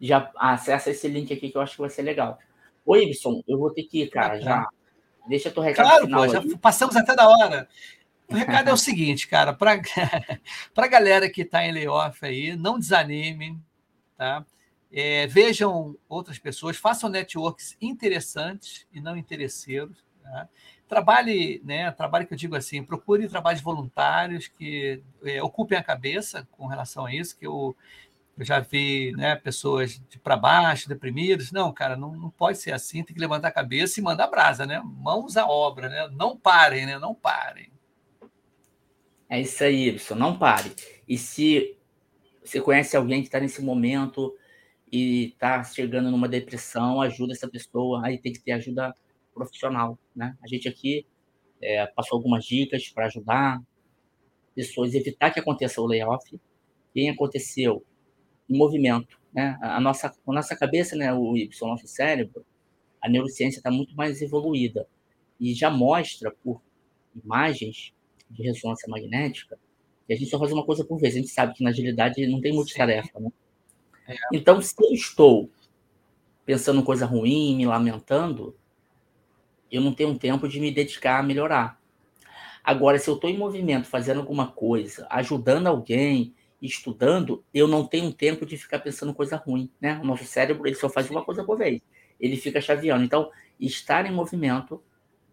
[0.00, 2.38] já acessa esse link aqui que eu acho que vai ser legal.
[2.82, 4.66] Ô, Ibson, eu vou ter que ir, cara, já.
[5.28, 6.24] Deixa tu recado claro, final.
[6.24, 7.68] Pô, já passamos até da hora.
[8.26, 9.72] O recado é o seguinte, cara, para
[10.74, 13.60] a galera que está em layoff aí, não desanime,
[14.16, 14.46] tá?
[14.92, 20.04] É, vejam outras pessoas, façam networks interessantes e não interesseiros.
[20.22, 20.48] Tá?
[20.86, 21.90] Trabalhe, né?
[21.92, 27.06] Trabalhe que eu digo assim, procure trabalhos voluntários que é, ocupem a cabeça com relação
[27.06, 27.74] a isso, que eu,
[28.36, 31.50] eu já vi né, pessoas de para baixo, deprimidas.
[31.50, 34.66] Não, cara, não, não pode ser assim, tem que levantar a cabeça e mandar brasa,
[34.66, 34.82] né?
[34.84, 36.08] Mãos à obra, né?
[36.12, 36.98] Não parem, né?
[36.98, 37.72] Não parem.
[39.26, 40.74] É isso aí, Ibson, não pare.
[41.08, 41.78] E se
[42.44, 44.36] você conhece alguém que está nesse momento
[44.92, 48.04] e está chegando numa depressão, ajuda essa pessoa.
[48.04, 48.94] Aí tem que ter ajuda
[49.32, 50.36] profissional, né?
[50.42, 51.06] A gente aqui
[51.62, 53.62] é, passou algumas dicas para ajudar
[54.54, 56.38] pessoas a evitar que aconteça o layoff.
[56.92, 57.82] Quem aconteceu
[58.50, 59.58] em movimento, né?
[59.62, 61.12] A nossa, a nossa cabeça, né?
[61.14, 62.44] O Y, nosso cérebro,
[63.00, 64.86] a neurociência está muito mais evoluída
[65.40, 66.60] e já mostra por
[67.24, 67.94] imagens
[68.30, 69.58] de ressonância magnética
[70.06, 71.14] que a gente só faz uma coisa por vez.
[71.14, 73.30] A gente sabe que na agilidade não tem multitarefa, né?
[74.12, 74.36] É.
[74.36, 75.50] Então, se eu estou
[76.44, 78.56] pensando coisa ruim, me lamentando,
[79.70, 81.80] eu não tenho tempo de me dedicar a melhorar.
[82.62, 88.12] Agora, se eu estou em movimento, fazendo alguma coisa, ajudando alguém, estudando, eu não tenho
[88.12, 89.98] tempo de ficar pensando coisa ruim, né?
[90.00, 91.80] O nosso cérebro ele só faz uma coisa por vez.
[92.20, 93.02] Ele fica chaveando.
[93.02, 94.80] Então, estar em movimento,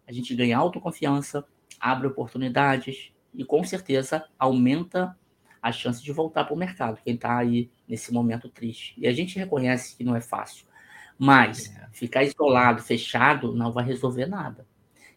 [0.06, 1.44] a gente ganha autoconfiança,
[1.78, 5.16] abre oportunidades e com certeza aumenta
[5.62, 8.94] a chance de voltar para o mercado, quem está aí nesse momento triste.
[8.96, 10.64] E a gente reconhece que não é fácil,
[11.18, 11.88] mas é.
[11.92, 14.64] ficar isolado, fechado, não vai resolver nada.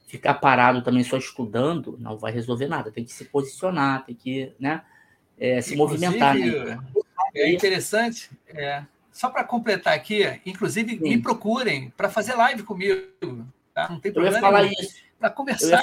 [0.08, 2.92] Ficar parado também só estudando não vai resolver nada.
[2.92, 4.82] Tem que se posicionar, tem que né,
[5.40, 6.36] é, se movimentar.
[6.36, 6.80] Né?
[7.36, 11.04] É interessante, é, só para completar aqui, inclusive Sim.
[11.10, 13.02] me procurem para fazer live comigo.
[13.74, 13.88] Tá?
[13.90, 14.38] Não tem problema.
[14.38, 15.04] Eu ia falar isso.
[15.20, 15.82] Para conversar,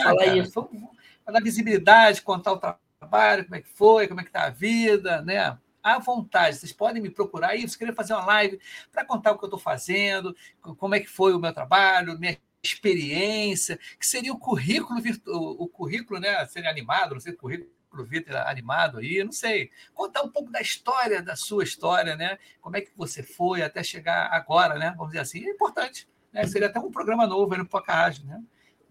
[1.25, 4.51] para dar visibilidade, contar o trabalho, como é que foi, como é que está a
[4.51, 5.57] vida, né?
[5.83, 8.61] À vontade, vocês podem me procurar aí, se querer fazer uma live
[8.93, 12.37] para contar o que eu estou fazendo, como é que foi o meu trabalho, minha
[12.63, 16.45] experiência, que seria o currículo virtual, o currículo, né?
[16.47, 17.71] Seria animado, não sei, currículo
[18.07, 19.71] Vitor animado aí, não sei.
[19.93, 22.39] Contar um pouco da história, da sua história, né?
[22.61, 24.95] Como é que você foi até chegar agora, né?
[24.97, 26.09] Vamos dizer assim, é importante.
[26.33, 26.47] Né?
[26.47, 28.41] Seria até um programa novo aí no Pocahage, né?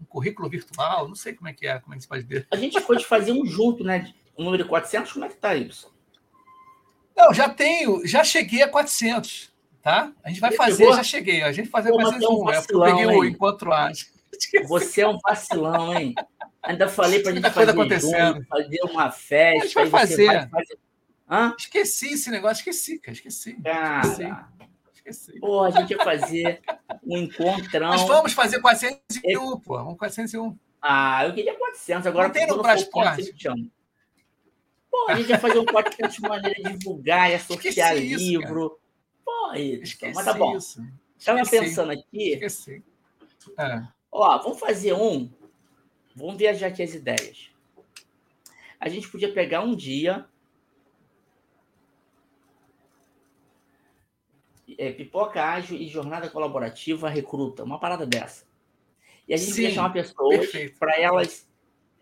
[0.00, 2.46] um currículo virtual, não sei como é que é, como é que se pode ver.
[2.50, 4.12] A gente pode fazer um junto, né?
[4.34, 5.94] O número 400, como é que tá isso?
[7.16, 9.52] Não, já tenho, já cheguei a 400,
[9.82, 10.12] tá?
[10.24, 11.42] A gente vai fazer, já cheguei.
[11.42, 13.90] A gente vai fazer Pô, 401, um vacilão, é, eu peguei o encontro A.
[14.68, 16.14] Você é um vacilão, hein?
[16.62, 18.36] Ainda falei pra gente fazer acontecendo.
[18.36, 19.58] Junto, fazer uma festa.
[19.58, 20.26] A gente vai fazer.
[20.26, 20.78] Vai fazer...
[21.28, 21.54] Hã?
[21.58, 23.54] Esqueci esse negócio, esqueci, cara, esqueci.
[23.62, 24.34] Cara, esqueci.
[24.94, 25.40] Esqueci.
[25.40, 26.60] Pô, a gente ia fazer
[27.04, 27.90] um encontrão.
[27.90, 29.76] Mas vamos fazer 401, pô.
[29.76, 30.56] Vamos 401.
[30.82, 32.06] Ah, eu queria 400.
[32.06, 33.34] Agora não tem no transporte.
[34.90, 38.66] Pô, a gente ia fazer um 400 de maneira de divulgar, ia sortear Esqueci livro.
[38.66, 39.52] Isso, Pô.
[39.54, 40.56] Esqueci mas tá bom.
[40.56, 40.84] Isso.
[41.18, 42.32] Estava pensando aqui.
[42.32, 42.82] Esqueci.
[43.58, 43.82] É.
[44.10, 45.30] Ó, vamos fazer um.
[46.14, 47.50] Vamos viajar aqui as ideias.
[48.78, 50.26] A gente podia pegar um dia
[54.80, 58.46] é, pipoca ágil e jornada colaborativa recruta, uma parada dessa.
[59.28, 61.46] E a gente Sim, chamar pessoas para elas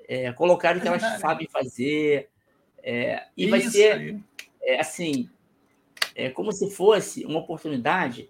[0.07, 2.30] é, colocarem o que elas sabem fazer.
[2.83, 4.20] É, e Isso vai ser
[4.62, 5.29] é, assim,
[6.14, 8.29] é como se fosse uma oportunidade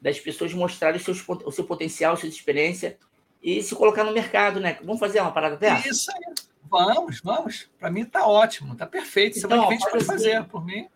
[0.00, 2.98] das pessoas mostrarem o, seus, o seu potencial, sua experiência
[3.42, 4.78] e se colocar no mercado, né?
[4.82, 5.88] Vamos fazer uma parada dessa?
[5.88, 6.34] Isso aí.
[6.68, 7.68] Vamos, vamos.
[7.78, 9.38] Para mim está ótimo, está perfeito.
[9.38, 10.88] Então, Semana que vem a gente pode fazer, assim, por mim.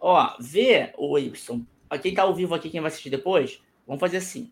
[0.00, 1.66] Ó, vê o Y.
[2.02, 4.50] Quem está ao vivo aqui, quem vai assistir depois, vamos fazer assim.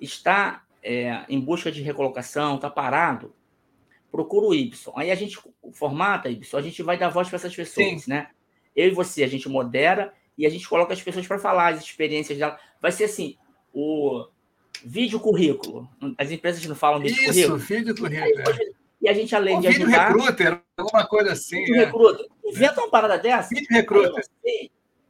[0.00, 3.34] Está é, em busca de recolocação, está parado,
[4.14, 4.92] procura o Y.
[4.94, 5.36] Aí a gente
[5.72, 8.10] formata, Y, a gente vai dar voz para essas pessoas, Sim.
[8.10, 8.28] né?
[8.76, 11.82] Eu e você, a gente modera e a gente coloca as pessoas para falar as
[11.82, 12.56] experiências dela.
[12.80, 13.36] Vai ser assim,
[13.72, 14.24] o
[14.84, 15.88] vídeo currículo.
[16.16, 17.56] As empresas não falam vídeo Isso, currículo.
[17.56, 18.50] Isso, vídeo currículo.
[18.50, 18.70] É.
[19.02, 20.12] E a gente, além o de ajudar...
[20.12, 21.64] Vídeo recruiter, alguma coisa assim.
[21.64, 21.84] Vídeo é.
[21.86, 22.26] recruiter.
[22.44, 23.48] Inventa uma parada dessa.
[23.48, 24.24] Vídeo recruiter.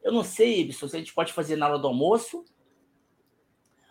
[0.02, 2.42] Eu não sei, Ibson, se a gente pode fazer na hora do almoço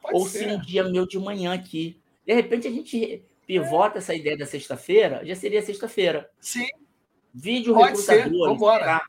[0.01, 0.39] pode ou ser.
[0.39, 2.01] se um dia meu de manhã aqui.
[2.25, 6.29] De repente a gente pivota essa ideia da sexta-feira, já seria sexta-feira.
[6.39, 6.67] Sim.
[7.33, 8.31] Vídeo pode recrutador.
[8.31, 8.53] Ser.
[8.53, 9.01] Vambora.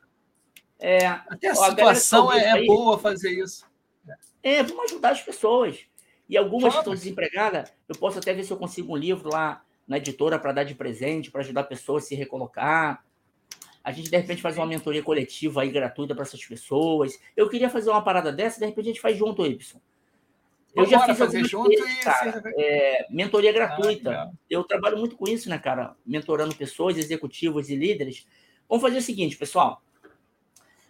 [0.79, 3.67] É, Até a ó, situação a é, aí, boa fazer isso.
[4.43, 5.79] É, vamos ajudar as pessoas.
[6.29, 9.63] E algumas que estão desempregadas, eu posso até ver se eu consigo um livro lá
[9.87, 13.05] na editora para dar de presente, para ajudar a pessoa a se recolocar.
[13.83, 17.19] A gente, de repente, faz uma mentoria coletiva aí gratuita para essas pessoas.
[17.37, 19.81] Eu queria fazer uma parada dessa, de repente a gente faz junto, Y.
[20.75, 24.11] Eu já fiz fazer junto vezes, e cara, é, mentoria ah, gratuita.
[24.11, 25.95] Ah, eu trabalho muito com isso, né, cara?
[26.05, 28.27] Mentorando pessoas, executivos e líderes.
[28.69, 29.83] Vamos fazer o seguinte, pessoal.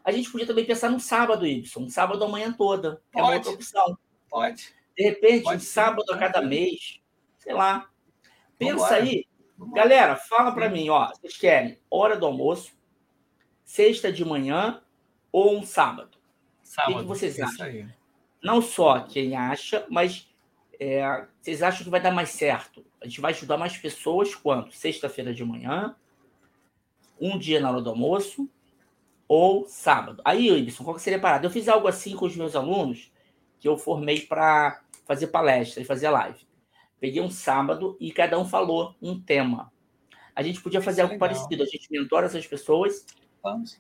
[0.03, 3.03] A gente podia também pensar num sábado, Y, um sábado a manhã toda.
[3.13, 3.19] Pode.
[3.19, 3.99] É uma outra opção.
[4.31, 4.75] Pode.
[4.97, 7.01] De repente, Pode um sábado a cada mês,
[7.39, 7.89] sei lá.
[8.59, 8.97] Pensa Vambora.
[8.97, 9.27] aí.
[9.59, 9.83] Vambora.
[9.83, 11.09] Galera, fala para mim, ó.
[11.09, 12.73] Vocês querem hora do almoço,
[13.65, 14.83] sexta de manhã
[15.31, 16.17] ou um sábado?
[16.63, 17.91] sábado o que, que vocês acham?
[18.45, 20.29] Não só quem acha, mas
[20.79, 22.85] é, vocês acham que vai dar mais certo?
[23.01, 24.71] A gente vai ajudar mais pessoas quando?
[24.71, 25.97] Sexta-feira de manhã,
[27.19, 28.47] um dia na hora do almoço
[29.27, 30.21] ou sábado.
[30.23, 31.47] Aí, Ibson, qual que seria a parada?
[31.47, 33.11] Eu fiz algo assim com os meus alunos
[33.59, 36.47] que eu formei para fazer palestra e fazer live.
[37.01, 39.73] Peguei um sábado e cada um falou um tema.
[40.37, 41.31] A gente podia fazer algo legal.
[41.31, 41.63] parecido.
[41.63, 43.07] A gente mentora essas pessoas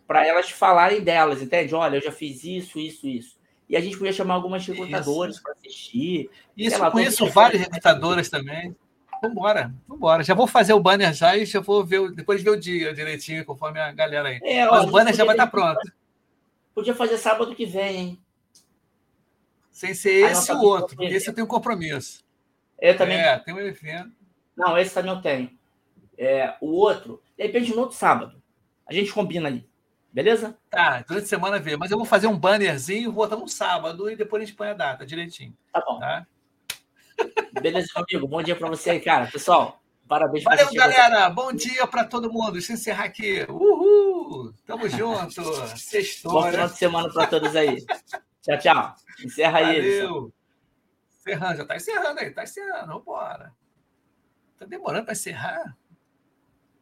[0.06, 1.74] para elas falarem delas, entende?
[1.74, 3.43] Olha, eu já fiz isso, isso, isso.
[3.68, 6.30] E a gente podia chamar algumas recrutadoras para assistir.
[6.56, 8.76] Isso, lá, conheço várias recrutadoras também.
[9.22, 10.22] Vambora, vambora.
[10.22, 13.44] Já vou fazer o banner já e já vou ver, depois ver o dia direitinho,
[13.44, 14.40] conforme a galera aí.
[14.42, 15.80] É, Mas o banner já vai estar tá pronto.
[16.74, 18.18] Podia fazer sábado que vem, hein?
[19.70, 22.24] Sem ser esse ou outro, porque esse eu tenho compromisso.
[22.80, 23.16] Eu também.
[23.16, 24.12] É, tem um evento.
[24.56, 25.50] Não, esse também eu tenho.
[26.18, 28.40] É, o outro, de repente, no outro sábado.
[28.86, 29.66] A gente combina ali.
[30.14, 30.56] Beleza?
[30.70, 31.76] Tá, durante a semana vê.
[31.76, 34.68] Mas eu vou fazer um bannerzinho, vou botar no sábado e depois a gente põe
[34.68, 35.52] a data direitinho.
[35.72, 35.98] Tá bom.
[35.98, 36.24] Tá?
[37.60, 38.28] Beleza, meu amigo.
[38.28, 39.26] Bom dia para você aí, cara.
[39.26, 40.44] Pessoal, parabéns.
[40.44, 41.28] Valeu, galera.
[41.30, 42.52] Bom dia para todo mundo.
[42.52, 43.44] Deixa eu encerrar aqui.
[43.48, 44.54] Uhul!
[44.64, 45.42] Tamo junto.
[45.76, 47.84] Sextou, Bom final de semana para todos aí.
[48.40, 48.94] Tchau, tchau.
[49.24, 49.98] Encerra aí.
[49.98, 50.32] Valeu.
[51.18, 52.30] Encerrando, já tá encerrando aí.
[52.30, 52.86] Tá encerrando.
[52.86, 53.52] Vambora.
[54.56, 55.76] Tá demorando para encerrar?